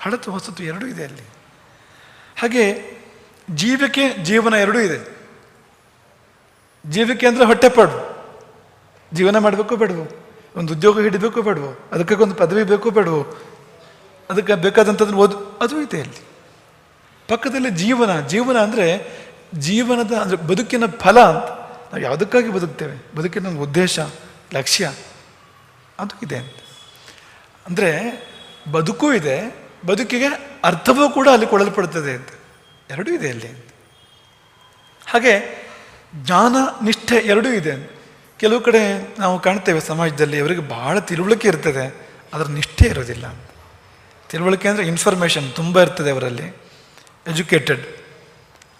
[0.00, 1.22] ಹಳತು ಹೊಸತು ಎರಡೂ ಇದೆ ಅಲ್ಲಿ.
[2.40, 2.64] ಹಾಗೆ
[3.50, 4.98] ಜೀವಕ್ಕೆ ಜೀವನ ಎರಡೂ ಇದೆ.
[6.86, 7.98] ಜೀವಕ್ಕೆ ಅಂದರೆ ಹೊಟ್ಟೆಪಾಡು
[9.14, 10.06] ಜೀವನ ಮಾಡಬೇಕು ಬೇಡವು?
[10.56, 11.90] ಒಂದು ಉದ್ಯೋಗ ಹಿಡಬೇಕು ಬೇಡವು?
[11.92, 13.22] ಅದಕ್ಕೆ ಒಂದು ಪದವಿ ಬೇಕು ಬೇಡವು?
[14.30, 16.20] ಅದಕ್ಕೆ ಬೇಕಾದಂಥದ್ದು ಓದು, ಅದು ಇದೆ ಅಲ್ಲಿ.
[17.28, 18.20] ಪಕ್ಕದಲ್ಲಿ ಜೀವನ.
[18.20, 18.86] ಜೀವನ ಅಂದರೆ
[19.58, 21.48] ಜೀವನದ ಅಂದರೆ ಬದುಕಿನ ಫಲ ಅಂತ.
[21.90, 23.16] ನಾವು ಯಾವುದಕ್ಕಾಗಿ ಬದುಕ್ತೇವೆ?
[23.16, 24.00] ಬದುಕಿನ ಉದ್ದೇಶ,
[24.54, 24.92] ಲಕ್ಷ್ಯ.
[26.02, 26.58] ಅದು ಇದೆ ಅಂತ.
[27.66, 27.90] ಅಂದರೆ
[28.72, 29.36] ಬದುಕು ಇದೆ,
[29.86, 30.30] ಬದುಕಿಗೆ
[30.64, 32.30] ಅರ್ಥವೂ ಕೂಡ ಅಲ್ಲಿ ಕೊಡಲ್ಪಡ್ತದೆ ಅಂತ.
[32.90, 33.68] ಎರಡೂ ಇದೆ ಅಲ್ಲಿ ಅಂತ.
[35.06, 35.34] ಹಾಗೆ
[36.14, 37.74] ಜ್ಞಾನ ನಿಷ್ಠೆ ಎರಡೂ ಇದೆ
[38.40, 38.80] ಕೆಲವು ಕಡೆ
[39.18, 41.84] ನಾವು ಕಾಣ್ತೇವೆ ಸಮಾಜದಲ್ಲಿ ಅವರಿಗೆ ಬಹಳ ತಿಳುವಳಿಕೆ ಇರ್ತದೆ
[42.32, 43.26] ಅದರ ನಿಷ್ಠೆ ಇರೋದಿಲ್ಲ
[44.30, 46.46] ತಿಳುವಳಿಕೆ ಅಂದರೆ ಇನ್ಫಾರ್ಮೇಷನ್ ತುಂಬ ಇರ್ತದೆ ಅವರಲ್ಲಿ.
[47.26, 47.84] ಎಜುಕೇಟೆಡ್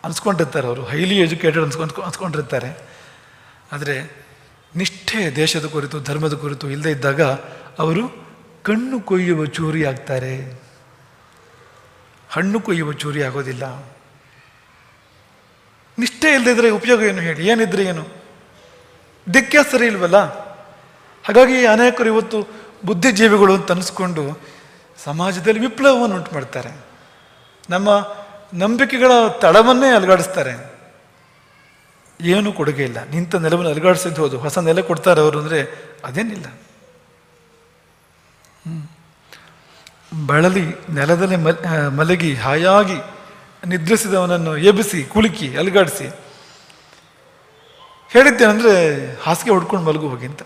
[0.05, 2.71] ಅನ್ಸ್ಕೊಂಡಿರ್ತಾರೆ ಅವರು ಹೈಲಿ ಎಜುಕೇಟೆಡ್ ಅನ್ಸ್ಕೊಂಡು ಅನ್ಸ್ಕೊಂಡಿರ್ತಾರೆ.
[3.73, 3.97] ಆದರೆ
[4.77, 7.23] ನಿಷ್ಠೆ ದೇಶದ ಕುರಿತು, ಧರ್ಮದ ಕುರಿತು ಇಲ್ಲದೆ ಇದ್ದಾಗ
[7.79, 8.27] ಅವರು
[8.63, 10.63] ಕಣ್ಣು ಕೊಯ್ಯುವ ಚೂರಿ ಆಗ್ತಾರೆ.
[12.31, 13.85] ಹಣ್ಣು ಕೊಯ್ಯುವ ಚೂರಿ ಆಗೋದಿಲ್ಲ.
[15.99, 17.49] ನಿಷ್ಠೆ ಇಲ್ಲದಿದ್ರೆ ಉಪಯೋಗ ಏನು ಹೇಳಿ?
[17.49, 18.07] ಏನಿದ್ರೆ ಏನು?
[19.35, 20.17] ದಿಕ್ಕೆ ಸರಿ ಇಲ್ವಲ್ಲ?
[21.25, 22.49] ಹಾಗಾಗಿ ಅನೇಕರು ಇವತ್ತು
[22.85, 24.41] ಬುದ್ಧಿಜೀವಿಗಳು ಅಂತ ಅನಿಸ್ಕೊಂಡು
[25.05, 26.77] ಸಮಾಜದಲ್ಲಿ ವಿಪ್ಲವವನ್ನು ಉಂಟು ಮಾಡ್ತಾರೆ.
[27.71, 28.17] ನಮ್ಮ
[28.55, 30.72] ನಂಬಿಕೆಗಳ ತಳವನ್ನೇ ಅಲುಗಾಡಿಸ್ತಾರೆ.
[32.23, 32.99] ಏನು ಕೊಡುಗೆ ಇಲ್ಲ.
[33.11, 34.39] ನಿಂತ ನೆಲವನ್ನು ಅಲುಗಾಡಿಸಿದ್ದು ಹೋದು.
[34.39, 35.61] ಹೊಸ ನೆಲೆ ಕೊಡ್ತಾರೆ ಅವರು ಅಂದರೆ
[36.05, 36.47] ಅದೇನಿಲ್ಲ.
[40.27, 40.65] ಬಳಲಿ
[40.95, 41.37] ನೆಲದಲ್ಲಿ
[41.97, 42.99] ಮಲಗಿ ಹಾಯಾಗಿ
[43.67, 46.07] ನಿದ್ರಿಸಿದವನನ್ನು ಎಬ್ಬಿಸಿ, ಕುಲುಕಿ, ಅಲುಗಾಡಿಸಿ.
[48.13, 48.75] ಹೇಳಿದ್ದೇನೆಂದ್ರೆ
[49.23, 50.43] ಹಾಸಿಗೆ ಹೊಡ್ಕೊಂಡು ಮಲಗು ಹೋಗಿ ಅಂತ.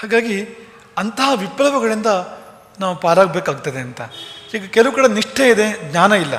[0.00, 0.65] ಹಾಗಾಗಿ
[0.98, 2.06] ಅಂತಹ ವಿಪ್ಲವಗಳಿಂದ
[2.80, 4.00] ನಾವು ಪಾರಾಗಬೇಕಾಗ್ತದೆ ಅಂತ.
[4.54, 6.34] ಈಗ ಕೆಲವು ಕಡೆ ನಿಷ್ಠೆ ಇದೆ, ಜ್ಞಾನ ಇಲ್ಲ.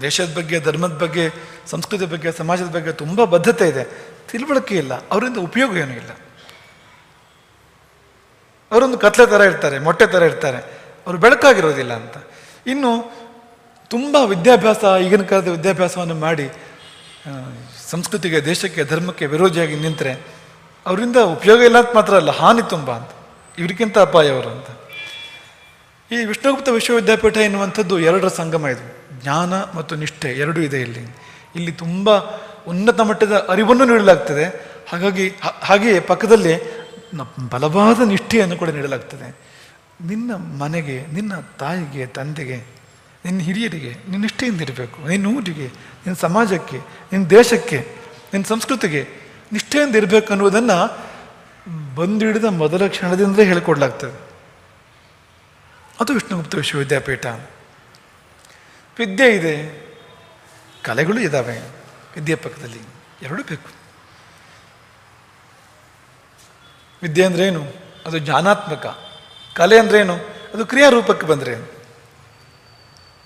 [0.00, 1.30] ದೇಶದ ಬಗ್ಗೆ, ಧರ್ಮದ ಬಗ್ಗೆ,
[1.70, 3.84] ಸಂಸ್ಕೃತಿ ಬಗ್ಗೆ, ಸಮಾಜದ ಬಗ್ಗೆ ತುಂಬ ಬದ್ಧತೆ ಇದೆ.
[4.32, 4.92] ತಿಳುವಳಿಕೆ ಇಲ್ಲ.
[5.10, 6.10] ಅವರಿಂದ ಉಪಯೋಗ ಏನೂ ಇಲ್ಲ.
[8.72, 10.58] ಅವರೊಂದು ಕತ್ಲೆ ಥರ ಇರ್ತಾರೆ, ಮೊಟ್ಟೆ ಥರ ಇರ್ತಾರೆ.
[11.06, 12.16] ಅವರು ಬೆಳಕಾಗಿರೋದಿಲ್ಲ ಅಂತ.
[12.66, 12.92] ಇನ್ನು
[13.88, 16.50] ತುಂಬ ವಿದ್ಯಾಭ್ಯಾಸ, ಈಗಿನ ಕಾಲದ ವಿದ್ಯಾಭ್ಯಾಸವನ್ನು ಮಾಡಿ
[17.90, 20.12] ಸಂಸ್ಕೃತಿಗೆ, ದೇಶಕ್ಕೆ, ಧರ್ಮಕ್ಕೆ ವಿರೋಧಿಯಾಗಿ ನಿಂತರೆ,
[20.86, 23.10] ಅವರಿಂದ ಉಪಯೋಗ ಇಲ್ಲ ಅಂತ ಮಾತ್ರ ಅಲ್ಲ, ಹಾನಿ ತುಂಬ ಅಂತ.
[23.58, 24.66] ಇವ್ರಿಗಿಂತ ಅಪಾಯ ಅವರು ಅಂತ.
[26.12, 28.96] ಈ ವಿಷ್ಣುಗುಪ್ತ ವಿಶ್ವವಿದ್ಯಾಪೀಠ ಎನ್ನುವಂಥದ್ದು ಎರಡರ ಸಂಗಮ ಇದು.
[29.22, 31.16] ಜ್ಞಾನ ಮತ್ತು ನಿಷ್ಠೆ ಎರಡೂ ಇದೆ ಇಲ್ಲಿ.
[31.56, 32.10] ಇಲ್ಲಿ ತುಂಬ
[32.68, 34.44] ಉನ್ನತ ಮಟ್ಟದ ಅರಿವನ್ನು ನೀಡಲಾಗ್ತದೆ.
[34.88, 35.32] ಹಾಗಾಗಿ
[35.62, 36.82] ಹಾಗೆಯೇ ಪಕ್ಕದಲ್ಲಿ
[37.50, 39.36] ಬಲವಾದ ನಿಷ್ಠೆಯನ್ನು ಕೂಡ ನೀಡಲಾಗ್ತದೆ.
[40.06, 42.56] ನಿನ್ನ ಮನೆಗೆ, ನಿನ್ನ ತಾಯಿಗೆ, ತಂದೆಗೆ,
[43.24, 45.08] ನಿನ್ನ ಹಿರಿಯರಿಗೆ, ನಿನ್ನ ನಿಷ್ಠೆಯಿಂದ ಇರಬೇಕು.
[45.08, 46.76] ನಿನ್ನ ಊರಿಗೆ, ನಿನ್ನ ಸಮಾಜಕ್ಕೆ,
[47.12, 47.78] ನಿನ್ನ ದೇಶಕ್ಕೆ,
[48.32, 49.08] ನಿನ್ನ ಸಂಸ್ಕೃತಿಗೆ
[49.52, 50.98] ನಿಷ್ಠೆಯಿಂದ ಇರಬೇಕು ಅನ್ನುವುದನ್ನು
[51.94, 54.32] ಬಂದಿಡಿದ ಮೊದಲ ಕ್ಷಣದಿಂದಲೇ ಹೇಳಿಕೊಡ್ಲಾಗ್ತದೆ.
[56.00, 57.26] ಅದು ವಿಷ್ಣುಗುಪ್ತ ವಿಶ್ವವಿದ್ಯಾಪೀಠ.
[58.98, 59.82] ವಿದ್ಯೆ ಇದೆ.
[60.82, 61.58] ಕಲೆಗಳು ಇದ್ದಾವೆ
[62.16, 62.78] ವಿದ್ಯೆ ಪಕ್ಕದಲ್ಲಿ
[63.22, 63.68] ಎರಡೂ ಬೇಕು.
[67.02, 67.62] ವಿದ್ಯೆ ಅಂದ್ರೇನು?
[68.06, 68.98] ಅದು ಜ್ಞಾನಾತ್ಮಕ.
[69.56, 70.14] ಕಲೆ ಅಂದ್ರೆ ಏನು
[70.54, 71.82] ಅದು ಕ್ರಿಯಾರೂಪಕ್ಕೆ ಬಂದರೆ.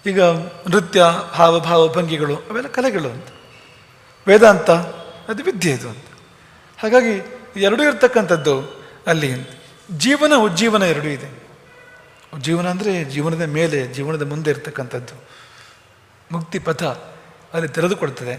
[0.06, 0.20] ಈಗ
[0.68, 3.26] ನೃತ್ಯ, ಹಾವಭಾವ, ಭಂಗಿಗಳು, ಅವೆಲ್ಲ ಕಲೆಗಳು ಅಂತ.
[4.28, 4.70] ವೇದಾಂತ,
[5.30, 6.04] ಅದು ವಿದ್ಯೆ ಇದು ಅಂತ.
[6.78, 8.60] ಹಾಗಾಗಿ ಎರಡೂ ಇರ್ತಕ್ಕಂಥದ್ದು
[9.06, 9.32] ಅಲ್ಲಿ.
[9.90, 11.46] ಜೀವನ, ಉಜ್ಜೀವನ ಎರಡೂ ಇದೆ.
[12.40, 15.22] ಜೀವನ ಅಂದರೆ ಜೀವನದ ಮೇಲೆ, ಜೀವನದ ಮುಂದೆ ಇರ್ತಕ್ಕಂಥದ್ದು.
[16.32, 16.82] ಮುಕ್ತಿ ಪಥ
[17.54, 18.34] ಅಲ್ಲಿ ತೆರೆದುಕೊಡ್ತದೆ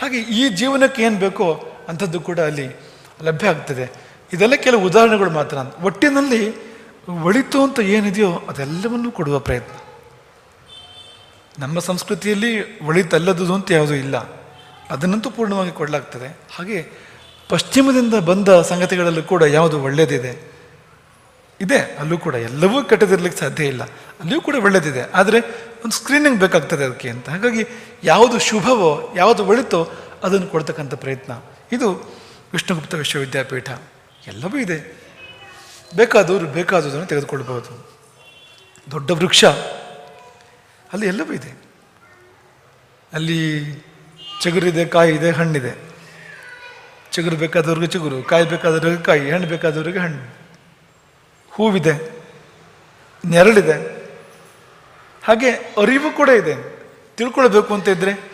[0.00, 1.54] ಹಾಗೆ ಈ ಜೀವನಕ್ಕೆ ಏನು ಬೇಕೋ
[1.88, 2.80] ಅಂಥದ್ದು ಕೂಡ ಅಲ್ಲಿ
[3.22, 3.92] ಲಭ್ಯ ಆಗ್ತದೆ.
[4.32, 5.56] ಇದೆಲ್ಲ ಕೆಲವು ಉದಾಹರಣೆಗಳು ಮಾತ್ರ.
[5.82, 6.70] ಒಟ್ಟಿನಲ್ಲಿ
[7.08, 9.78] ಒಳಿತು ಅಂತ ಏನಿದೆಯೋ ಅದೆಲ್ಲವನ್ನೂ ಕೊಡುವ ಪ್ರಯತ್ನ.
[11.58, 14.16] ನಮ್ಮ ಸಂಸ್ಕೃತಿಯಲ್ಲಿ ಒಳಿತಲ್ಲದುದು ಅಂತ ಯಾವುದೂ ಇಲ್ಲ.
[14.90, 16.26] ಅದನ್ನಂತೂ ಪೂರ್ಣವಾಗಿ ಕೊಡಲಾಗ್ತದೆ.
[16.26, 17.09] ಹಾಗೆ
[17.50, 20.50] ಪಶ್ಚಿಮದಿಂದ ಬಂದ ಸಂಗತಿಗಳಲ್ಲೂ ಕೂಡ ಯಾವುದು ಒಳ್ಳೆಯದಿದೆ
[21.60, 21.78] ಇದೆ.
[21.78, 23.84] ಅಲ್ಲೂ ಕೂಡ ಎಲ್ಲವೂ ಕೆಟ್ಟದಿರ್ಲಿಕ್ಕೆ ಸಾಧ್ಯ ಇಲ್ಲ.
[24.20, 25.40] ಅಲ್ಲಿಯೂ ಕೂಡ ಒಳ್ಳೆಯದಿದೆ ಆದರೆ
[25.84, 27.28] ಒಂದು ಸ್ಕ್ರೀನಿಂಗ್ ಬೇಕಾಗ್ತದೆ ಅದಕ್ಕೆ ಅಂತ.
[27.28, 27.66] ಹಾಗಾಗಿ
[28.04, 29.90] ಯಾವುದು ಶುಭವೋ, ಯಾವುದು ಒಳಿತೋ
[30.22, 31.32] ಅದನ್ನು ಕೊಡ್ತಕ್ಕಂಥ ಪ್ರಯತ್ನ.
[31.72, 31.92] ಇದು
[32.52, 33.70] ವಿಷ್ಣುಗುಪ್ತ ವಿಶ್ವವಿದ್ಯಾಪೀಠ.
[34.26, 34.96] ಎಲ್ಲವೂ ಇದೆ.
[35.96, 37.90] ಬೇಕಾದವರು ಬೇಕಾದುದನ್ನು ತೆಗೆದುಕೊಳ್ಬೋದು
[38.90, 39.44] ದೊಡ್ಡ ವೃಕ್ಷ.
[40.92, 41.62] ಅಲ್ಲಿ ಎಲ್ಲವೂ ಇದೆ.
[43.12, 43.64] ಅಲ್ಲಿ
[44.42, 45.89] ಚಗುರಿದೆ ಕಾಯಿ ಇದೆ ಹಣ್ಣಿದೆ.
[47.10, 50.34] ಚಿಗುರು ಬೇಕಾದವ್ರಿಗೆ ಚಿಗುರು, ಕಾಯಿ ಬೇಕಾದವ್ರಿಗೆ ಕಾಯಿ, ಹಣ್ಣು ಬೇಕಾದವ್ರಿಗೆ ಹಣ್ಣು.
[51.50, 52.24] ಹೂವಿದೆ,
[53.26, 54.00] ನೆರಳಿದೆ.
[55.24, 56.80] ಹಾಗೆ ಅರಿವು ಕೂಡ ಇದೆ.
[57.16, 58.30] ತಿಳ್ಕೊಳ್ಬೇಕು ಅಂತ ಇದ್ರೆ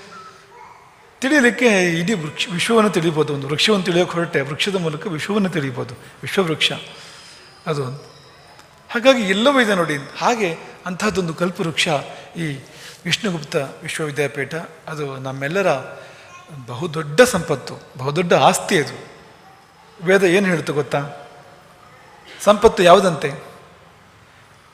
[1.20, 3.34] ತಿಳಿಯಲಿಕ್ಕೆ ಇಡೀ ವೃಕ್ಷ, ವಿಶ್ವವನ್ನು ತಿಳಿಬೋದು.
[3.34, 5.94] ಒಂದು ವೃಕ್ಷವನ್ನು ತಿಳಿಯೋಕೆ ಹೊರಟೆ, ವೃಕ್ಷದ ಮೂಲಕ ವಿಶ್ವವನ್ನು ತಿಳಿಬೋದು.
[5.94, 6.72] ವಿಶ್ವವೃಕ್ಷ.
[7.66, 7.84] ಅದು
[8.90, 9.96] ಹಾಗಾಗಿ ಎಲ್ಲವೂ ಇದೆ ನೋಡಿ.
[9.96, 11.88] ಹಾಗೆ ಅಂಥದ್ದೊಂದು ಕಲ್ಪವೃಕ್ಷ
[12.36, 12.64] ಈ
[13.04, 14.54] ವಿಷ್ಣುಗುಪ್ತ ವಿಶ್ವವಿದ್ಯಾಪೀಠ,
[14.86, 15.66] ಅದು ನಮ್ಮೆಲ್ಲರ
[16.66, 18.96] ಬಹುದೊಡ್ಡ ಸಂಪತ್ತು, ಬಹುದೊಡ್ಡ ಆಸ್ತಿ ಅದು.
[20.04, 21.00] ವೇದ ಏನು ಹೇಳ್ತು ಗೊತ್ತಾ?
[22.40, 23.30] ಸಂಪತ್ತು ಯಾವುದಂತೆ?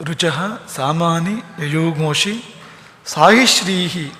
[0.05, 0.41] ರುಚಃ
[0.77, 2.55] ಸಾಮಾನಿ ಯಯೋಗೋಷಿ
[3.07, 4.13] ಸಾಹಿಶ್ರೀಹಿ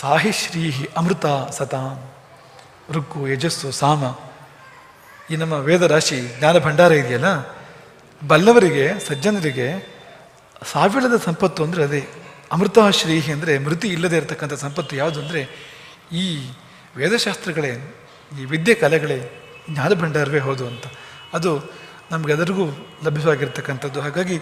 [0.00, 2.12] ಸಾಹಿಶ್ರೀಹಿ ಅಮೃತ ಸತಾಂ.
[2.90, 4.04] ರುಕ್ಕು ಯಜಸ್ಸು, ಸಾಮ.
[5.30, 7.26] ಈ ನಮ್ಮ ವೇದ ರಾಶಿ ಜ್ಞಾನ ಭಂಡಾರ ಇದೆಯಲ್ಲ?
[8.26, 9.68] ಬಲ್ಲವರಿಗೆ, ಸಜ್ಜನರಿಗೆ
[10.72, 12.08] ಸಾವಿರದ ಸಂಪತ್ತು ಅಂದರೆ ಅದೇ.
[12.52, 15.73] ಅಮೃತ ಶ್ರೀಹಿ ಅಂದರೆ ಮೃತಿ ಇಲ್ಲದೆ ಇರತಕ್ಕಂಥ ಸಂಪತ್ತು ಯಾವುದು ಅಂದರೆ
[16.12, 16.50] ಈ
[16.96, 17.94] ವೇದಶಾಸ್ತ್ರಗಳೇ,
[18.40, 19.40] ಈ ವಿದ್ಯೆ ಕಲೆಗಳೇ
[19.70, 20.84] ಜ್ಞಾನ ಭಂಡಾರವೇ ಹೌದು ಅಂತ.
[21.32, 21.72] ಅದು
[22.10, 22.66] ನಮಗೆಲ್ಲರಿಗೂ
[23.04, 24.00] ಲಭ್ಯವಾಗಿರ್ತಕ್ಕಂಥದ್ದು.
[24.00, 24.40] ಹಾಗಾಗಿ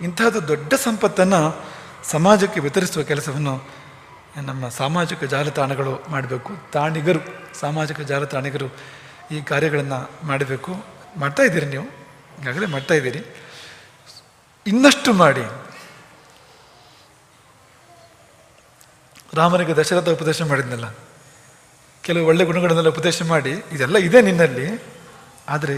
[0.00, 1.64] ಇಂತಹದ್ದು ದೊಡ್ಡ ಸಂಪತ್ತನ್ನು
[2.04, 3.68] ಸಮಾಜಕ್ಕೆ ವಿತರಿಸುವ ಕೆಲಸವನ್ನು
[4.36, 6.52] ನಮ್ಮ ಸಾಮಾಜಿಕ ಜಾಲತಾಣಗಳು ಮಾಡಬೇಕು.
[6.72, 7.20] ತಾಣಿಗರು,
[7.60, 8.66] ಸಾಮಾಜಿಕ ಜಾಲತಾಣಿಗರು
[9.30, 10.84] ಈ ಕಾರ್ಯಗಳನ್ನು ಮಾಡಬೇಕು.
[11.16, 11.84] ಮಾಡ್ತಾ ಇದ್ದೀರಿ ನೀವು?
[12.42, 13.24] ಈಗಾಗಲೇ ಮಾಡ್ತಾ ಇದ್ದೀರಿ.
[14.66, 15.67] ಇನ್ನಷ್ಟು ಮಾಡಿ.
[19.36, 20.86] ರಾಮನಿಗೆ ದಶರಥ ಉಪದೇಶ ಮಾಡಿದ್ನಲ್ಲ.
[22.04, 24.66] ಕೆಲವು ಒಳ್ಳೆ ಗುಣಗಳನ್ನೆಲ್ಲ ಉಪದೇಶ ಮಾಡಿ, ಇದೆಲ್ಲ ಇದೆ ನಿನ್ನಲ್ಲಿ,
[25.48, 25.76] ಆದರೆ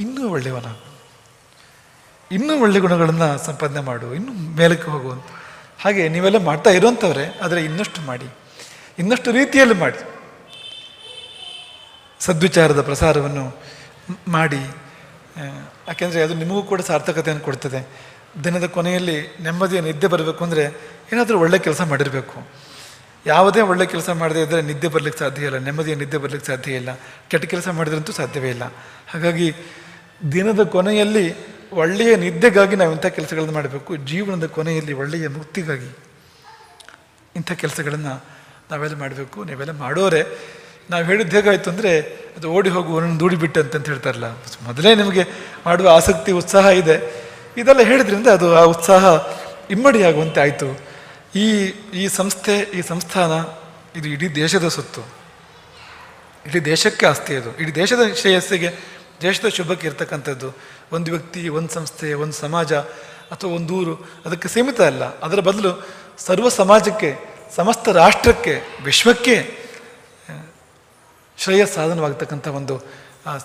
[0.00, 0.68] ಇನ್ನೂ ಒಳ್ಳೆಯವನ
[2.30, 5.24] ಇನ್ನೂ ಒಳ್ಳೆ ಗುಣಗಳನ್ನು ಸಂಪಾದನೆ ಮಾಡು, ಇನ್ನೂ ಮೇಲಕ್ಕೆ ಹೋಗು ಅಂತ.
[5.80, 8.28] ಹಾಗೆ ನೀವೆಲ್ಲ ಮಾಡ್ತಾ ಇರೋಂಥವ್ರೆ, ಆದರೆ ಇನ್ನಷ್ಟು ಮಾಡಿ.
[8.98, 10.00] ಇನ್ನಷ್ಟು ರೀತಿಯಲ್ಲಿ ಮಾಡಿ.
[12.20, 13.44] ಸದ್ವಿಚಾರದ ಪ್ರಸಾರವನ್ನು
[14.28, 14.62] ಮಾಡಿ
[15.88, 17.80] ಯಾಕೆಂದರೆ ಅದು ನಿಮಗೂ ಕೂಡ ಸಾರ್ಥಕತೆಯನ್ನು ಕೊಡ್ತದೆ.
[18.44, 20.64] ದಿನದ ಕೊನೆಯಲ್ಲಿ ನೆಮ್ಮದಿಯ ನಿದ್ದೆ ಬರಬೇಕು ಅಂದರೆ
[21.12, 22.36] ಏನಾದರೂ ಒಳ್ಳೆ ಕೆಲಸ ಮಾಡಿರಬೇಕು.
[23.26, 26.90] ಯಾವುದೇ ಒಳ್ಳೆ ಕೆಲಸ ಮಾಡದೇ ಇದ್ದರೆ ನಿದ್ದೆ ಬರಲಿಕ್ಕೆ ಸಾಧ್ಯ ಇಲ್ಲ, ನೆಮ್ಮದಿಯ ನಿದ್ದೆ ಬರಲಿಕ್ಕೆ ಸಾಧ್ಯ ಇಲ್ಲ,
[27.28, 28.64] ಕೆಟ್ಟ ಕೆಲಸ ಮಾಡಿದ್ರಂತೂ ಸಾಧ್ಯವೇ ಇಲ್ಲ.
[29.12, 29.48] ಹಾಗಾಗಿ
[30.32, 31.26] ದಿನದ ಕೊನೆಯಲ್ಲಿ
[31.72, 33.96] ಒಳ್ಳೆಯ ನಿದ್ದೆಗಾಗಿ ನಾವು ಇಂಥ ಕೆಲಸಗಳನ್ನು ಮಾಡಬೇಕು.
[33.96, 35.90] ಜೀವನದ ಕೊನೆಯಲ್ಲಿ ಒಳ್ಳೆಯ ಮುಕ್ತಿಗಾಗಿ
[37.36, 38.14] ಇಂಥ ಕೆಲಸಗಳನ್ನು
[38.70, 39.44] ನಾವೆಲ್ಲ ಮಾಡಬೇಕು.
[39.44, 40.22] ನೀವೆಲ್ಲ ಮಾಡೋರೆ.
[40.90, 41.92] ನಾವು ಹೇಳಿದ್ದು ಹೇಗಾಯ್ತು ಅಂದರೆ
[42.36, 44.28] ಅದು ಓಡಿ ಹೋಗುವವರನ್ನು ದೂಡಿಬಿಟ್ಟಂತಂತ ಹೇಳ್ತಾರಲ್ಲ.
[44.62, 45.24] ಮೊದಲೇ ನಿಮಗೆ
[45.66, 47.25] ಮಾಡುವ ಆಸಕ್ತಿ, ಉತ್ಸಾಹ ಇದೆ.
[47.56, 49.04] ಇದೆಲ್ಲ ಹೇಳಿದ್ರಿಂದ ಅದು ಆ ಉತ್ಸಾಹ
[49.70, 50.80] ಇಮ್ಮಡಿಯಾಗುವಂತೆ ಆಯಿತು.
[51.34, 51.46] ಈ
[51.94, 53.32] ಈ ಸಂಸ್ಥೆ, ಈ ಸಂಸ್ಥಾನ
[53.98, 55.00] ಇದು ಇಡೀ ದೇಶದ ಸುತ್ತು.
[56.46, 57.56] ಇಡೀ ದೇಶಕ್ಕೆ ಆಸ್ತಿ ಅದು.
[57.58, 58.70] ಇಡೀ ದೇಶದ ಶ್ರೇಯಸ್ಸಿಗೆ,
[59.22, 60.56] ದೇಶದ ಶುಭಕ್ಕೆ ಇರ್ತಕ್ಕಂಥದ್ದು.
[60.92, 62.72] ಒಂದು ವ್ಯಕ್ತಿ, ಒಂದು ಸಂಸ್ಥೆ, ಒಂದು ಸಮಾಜ
[63.32, 63.94] ಅಥವಾ ಒಂದು ಊರು,
[64.26, 65.18] ಅದಕ್ಕೆ ಸೀಮಿತ ಅಲ್ಲ.
[65.20, 65.86] ಅದರ ಬದಲು
[66.18, 67.16] ಸರ್ವ ಸಮಾಜಕ್ಕೆ,
[67.56, 69.66] ಸಮಸ್ತ ರಾಷ್ಟ್ರಕ್ಕೆ, ವಿಶ್ವಕ್ಕೆ
[71.38, 72.84] ಶ್ರೇಯ ಸಾಧನವಾಗ್ತಕ್ಕಂಥ ಒಂದು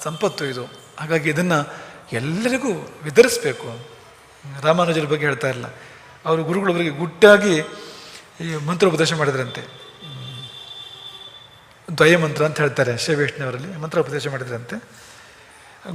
[0.04, 0.66] ಸಂಪತ್ತು ಇದು.
[1.00, 1.74] ಹಾಗಾಗಿ ಇದನ್ನು
[2.14, 4.01] ಎಲ್ಲರಿಗೂ ವಿತರಿಸಬೇಕು.
[4.62, 5.66] ರಾಮಾನುಜರ ಬಗ್ಗೆ ಹೇಳ್ತಾ ಇಲ್ಲ.
[6.26, 7.58] ಅವರು ಗುರುಗಳವರಿಗೆ ಗುಟ್ಟಾಗಿ
[8.42, 9.82] ಈ ಮಂತ್ರೋಪದೇಶ ಮಾಡಿದ್ರಂತೆ.
[11.98, 14.84] ದ್ವಯ ಮಂತ್ರ ಅಂತ ಹೇಳ್ತಾರೆ ಶಿವವೈಷ್ಣವರಲ್ಲಿ ಮಂತ್ರೋಪದೇಶ ಮಾಡಿದ್ರಂತೆ.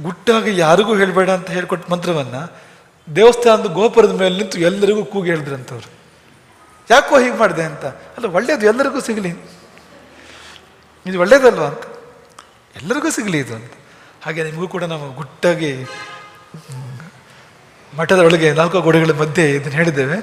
[0.01, 2.61] ಗುಟ್ಟಾಗಿ ಯಾರಿಗೂ ಹೇಳಬೇಡ ಅಂತ ಹೇಳ್ಕೊಟ್ಟ ಮಂತ್ರವನ್ನು
[3.15, 5.89] ದೇವಸ್ಥಾನದ ಗೋಪುರದ ಮೇಲೆ ನಿಂತು ಎಲ್ಲರಿಗೂ ಕೂಗಿ ಹೇಳಿದ್ರಂತವ್ರು.
[6.89, 7.85] ಯಾಕೋ ಹೀಗೆ ಮಾಡಿದೆ ಅಂತ?
[7.85, 9.29] ಅಲ್ಲ, ಒಳ್ಳೇದು ಎಲ್ಲರಿಗೂ ಸಿಗಲಿ.
[11.05, 11.81] ಇದು ಒಳ್ಳೇದಲ್ವ ಅಂತ?
[12.75, 13.71] ಎಲ್ಲರಿಗೂ ಸಿಗಲಿ ಇದು ಅಂತ.
[14.23, 15.83] ಹಾಗೆ ನಿಮಗೂ ಕೂಡ ನಾವು ಗುಟ್ಟಾಗಿ
[17.97, 20.17] ಮಠದ ಒಳಗೆ ನಾಲ್ಕು ಗೋಡೆಗಳ ಮಧ್ಯೆ ಇದನ್ನು ಹೇಳಿದ್ದೇವೆ.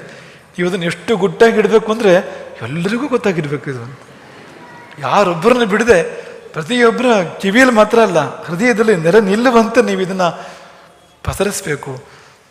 [0.57, 2.11] ಇವದನ್ನು ಎಷ್ಟು ಗುಟ್ಟಾಗಿ ಇಡಬೇಕು ಅಂದರೆ
[2.61, 3.81] ಎಲ್ಲರಿಗೂ ಗೊತ್ತಾಗಿರ್ಬೇಕು ಇದು.
[3.83, 3.97] ಅಂತ
[4.99, 5.99] ಯಾರೊಬ್ಬರನ್ನ ಬಿಡದೆ
[6.53, 7.07] ಪ್ರತಿಯೊಬ್ಬರ
[7.41, 10.29] ಕಿವಿಯಲ್ಲಿ ಮಾತ್ರ ಅಲ್ಲ, ಹೃದಯದಲ್ಲಿ ನೆರೆ ನಿಲ್ಲುವಂತೆ ನೀವು ಇದನ್ನು
[11.23, 11.91] ಪಸರಿಸಬೇಕು.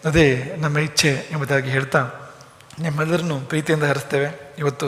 [0.04, 0.26] ಅದೇ
[0.58, 2.00] ನಮ್ಮ ಇಚ್ಛೆ ಎಂಬುದಾಗಿ ಹೇಳ್ತಾ
[2.80, 4.28] ನಿಮ್ಮೆಲ್ಲರನ್ನು ಪ್ರೀತಿಯಿಂದ ಹರಿಸ್ತೇವೆ.
[4.58, 4.86] ಇವತ್ತು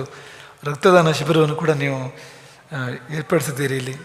[0.64, 1.98] ರಕ್ತದಾನ ಶಿಬಿರವನ್ನು ಕೂಡ ನೀವು
[3.16, 3.96] ಏರ್ಪಡಿಸಿದ್ದೀರಿ ಇಲ್ಲಿ.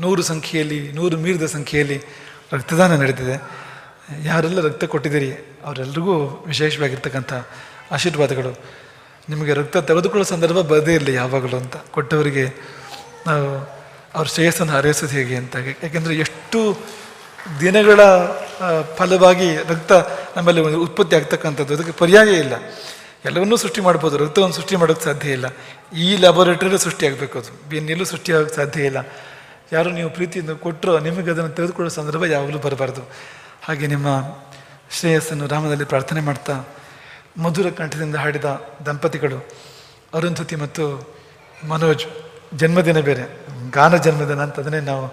[0.00, 1.98] ನೂರು ಸಂಖ್ಯೆಯಲ್ಲಿ, ನೂರು ಮೀರಿದ ಸಂಖ್ಯೆಯಲ್ಲಿ
[2.52, 3.65] ರಕ್ತದಾನ ನಡೆದಿದೆ.
[4.24, 5.32] ಯಾರೆಲ್ಲ ರಕ್ತ ಕೊಟ್ಟಿದ್ದೀರಿ
[5.64, 7.32] ಅವರೆಲ್ಲರಿಗೂ ವಿಶೇಷವಾಗಿರ್ತಕ್ಕಂಥ
[7.90, 8.60] ಆಶೀರ್ವಾದಗಳು.
[9.28, 11.76] ನಿಮಗೆ ರಕ್ತ ತೆಗೆದುಕೊಳ್ಳೋ ಸಂದರ್ಭ ಬರದೇ ಇರಲಿ ಯಾವಾಗಲೂ ಅಂತ.
[11.76, 12.44] ಕೊಟ್ಟವರಿಗೆ
[13.26, 13.46] ನಾವು
[14.14, 15.56] ಅವ್ರ ಶ್ರೇಯಸ್ಸನ್ನು ಹಾರೈಸೋದು ಹೇಗೆ ಅಂತ.
[15.56, 16.78] ಯಾಕೆಂದರೆ ಎಷ್ಟು
[17.60, 18.00] ದಿನಗಳ
[18.96, 19.92] ಫಲವಾಗಿ ರಕ್ತ
[20.36, 21.74] ನಮ್ಮಲ್ಲಿ ಒಂದು ಉತ್ಪತ್ತಿ ಆಗ್ತಕ್ಕಂಥದ್ದು.
[21.74, 22.52] ಅದಕ್ಕೆ ಪರ್ಯಾಯ ಇಲ್ಲ.
[23.24, 24.16] ಎಲ್ಲವನ್ನೂ ಸೃಷ್ಟಿ ಮಾಡ್ಬೋದು.
[24.16, 25.46] ರಕ್ತವನ್ನು ಸೃಷ್ಟಿ ಮಾಡೋಕ್ಕೆ ಸಾಧ್ಯ ಇಲ್ಲ.
[25.96, 27.68] ಈ ಲ್ಯಾಬೊರೇಟರಿ ಸೃಷ್ಟಿ ಆಗಬೇಕು ಅದು.
[27.68, 28.96] ಬೇನೆಲ್ಲೂ ಸೃಷ್ಟಿ ಆಗೋಕ್ಕೆ ಸಾಧ್ಯ ಇಲ್ಲ.
[29.72, 33.10] ಯಾರು ನೀವು ಪ್ರೀತಿಯಿಂದ ಕೊಟ್ಟರೋ ನಿಮಗೆ ಅದನ್ನು ತೆಗೆದುಕೊಳ್ಳೋ ಸಂದರ್ಭ ಯಾವಾಗಲೂ ಬರಬಾರ್ದು.
[33.66, 34.06] ಹಾಗೆ ನಿಮ್ಮ
[34.90, 36.64] ಶ್ರೇಯಸ್ಸನ್ನು ರಾಮದಲ್ಲಿ ಪ್ರಾರ್ಥನೆ ಮಾಡ್ತಾ
[37.38, 38.44] ಮಧುರ ಕಂಠದಿಂದ ಹಾಡಿದ
[38.86, 39.38] ದಂಪತಿಗಳು
[40.14, 40.84] ಅರುಂಧತಿ ಮತ್ತು
[41.68, 42.06] ಮನೋಜ್,
[42.54, 43.24] ಜನ್ಮದಿನ ಬೇರೆ,
[43.70, 45.04] ಗಾನ ಜನ್ಮದಿನ ಅಂತ ಅದನ್ನೇ ನಾವು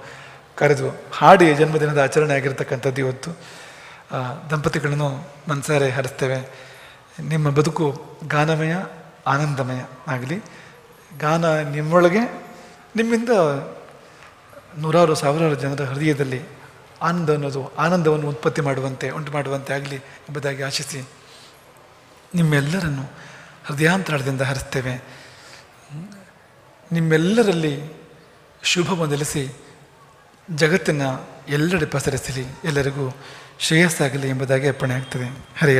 [0.56, 3.32] ಕರೆದು ಹಾಡಿ ಜನ್ಮದಿನದ ಆಚರಣೆ ಆಗಿರತಕ್ಕಂಥದ್ದು ಇವತ್ತು.
[4.50, 5.10] ದಂಪತಿಗಳನ್ನು
[5.50, 6.39] ಮನಸಾರೆ ಹರಿಸ್ತೇವೆ.
[7.20, 8.76] ನಿಮ್ಮ ಬದುಕು ಗಾನಮಯ,
[9.28, 10.38] ಆನಂದಮಯ ಆಗಲಿ.
[11.20, 12.22] ಗಾನ ನಿಮ್ಮೊಳಗೆ,
[12.96, 13.30] ನಿಮ್ಮಿಂದ
[14.78, 16.62] ನೂರಾರು ಸಾವಿರಾರು ಜನರ ಹೃದಯದಲ್ಲಿ
[17.04, 21.08] ಆನಂದ ಅನ್ನೋದು, ಆನಂದವನ್ನು ಉತ್ಪತ್ತಿ ಮಾಡುವಂತೆ, ಉಂಟು ಮಾಡುವಂತೆ ಆಗಲಿ ಎಂಬುದಾಗಿ ಆಶಿಸಿ
[22.36, 23.04] ನಿಮ್ಮೆಲ್ಲರನ್ನು
[23.66, 25.04] ಹೃದಯಾಂತರಾಳದಿಂದ ಹರಿಸ್ತೇವೆ.
[26.92, 28.04] ನಿಮ್ಮೆಲ್ಲರಲ್ಲಿ
[28.63, 29.56] ಶುಭ ನೆಲೆಸಿ
[30.56, 31.02] ಜಗತ್ತಿನ
[31.50, 32.46] ಎಲ್ಲೆಡೆ ಪಸರಿಸಲಿ.
[32.63, 33.16] ಎಲ್ಲರಿಗೂ
[33.60, 35.32] ಶ್ರೇಯಸ್ಸಾಗಲಿ ಎಂಬುದಾಗಿ ಅರ್ಪಣೆ ಆಗ್ತದೆ.
[35.60, 35.76] ಹರೇ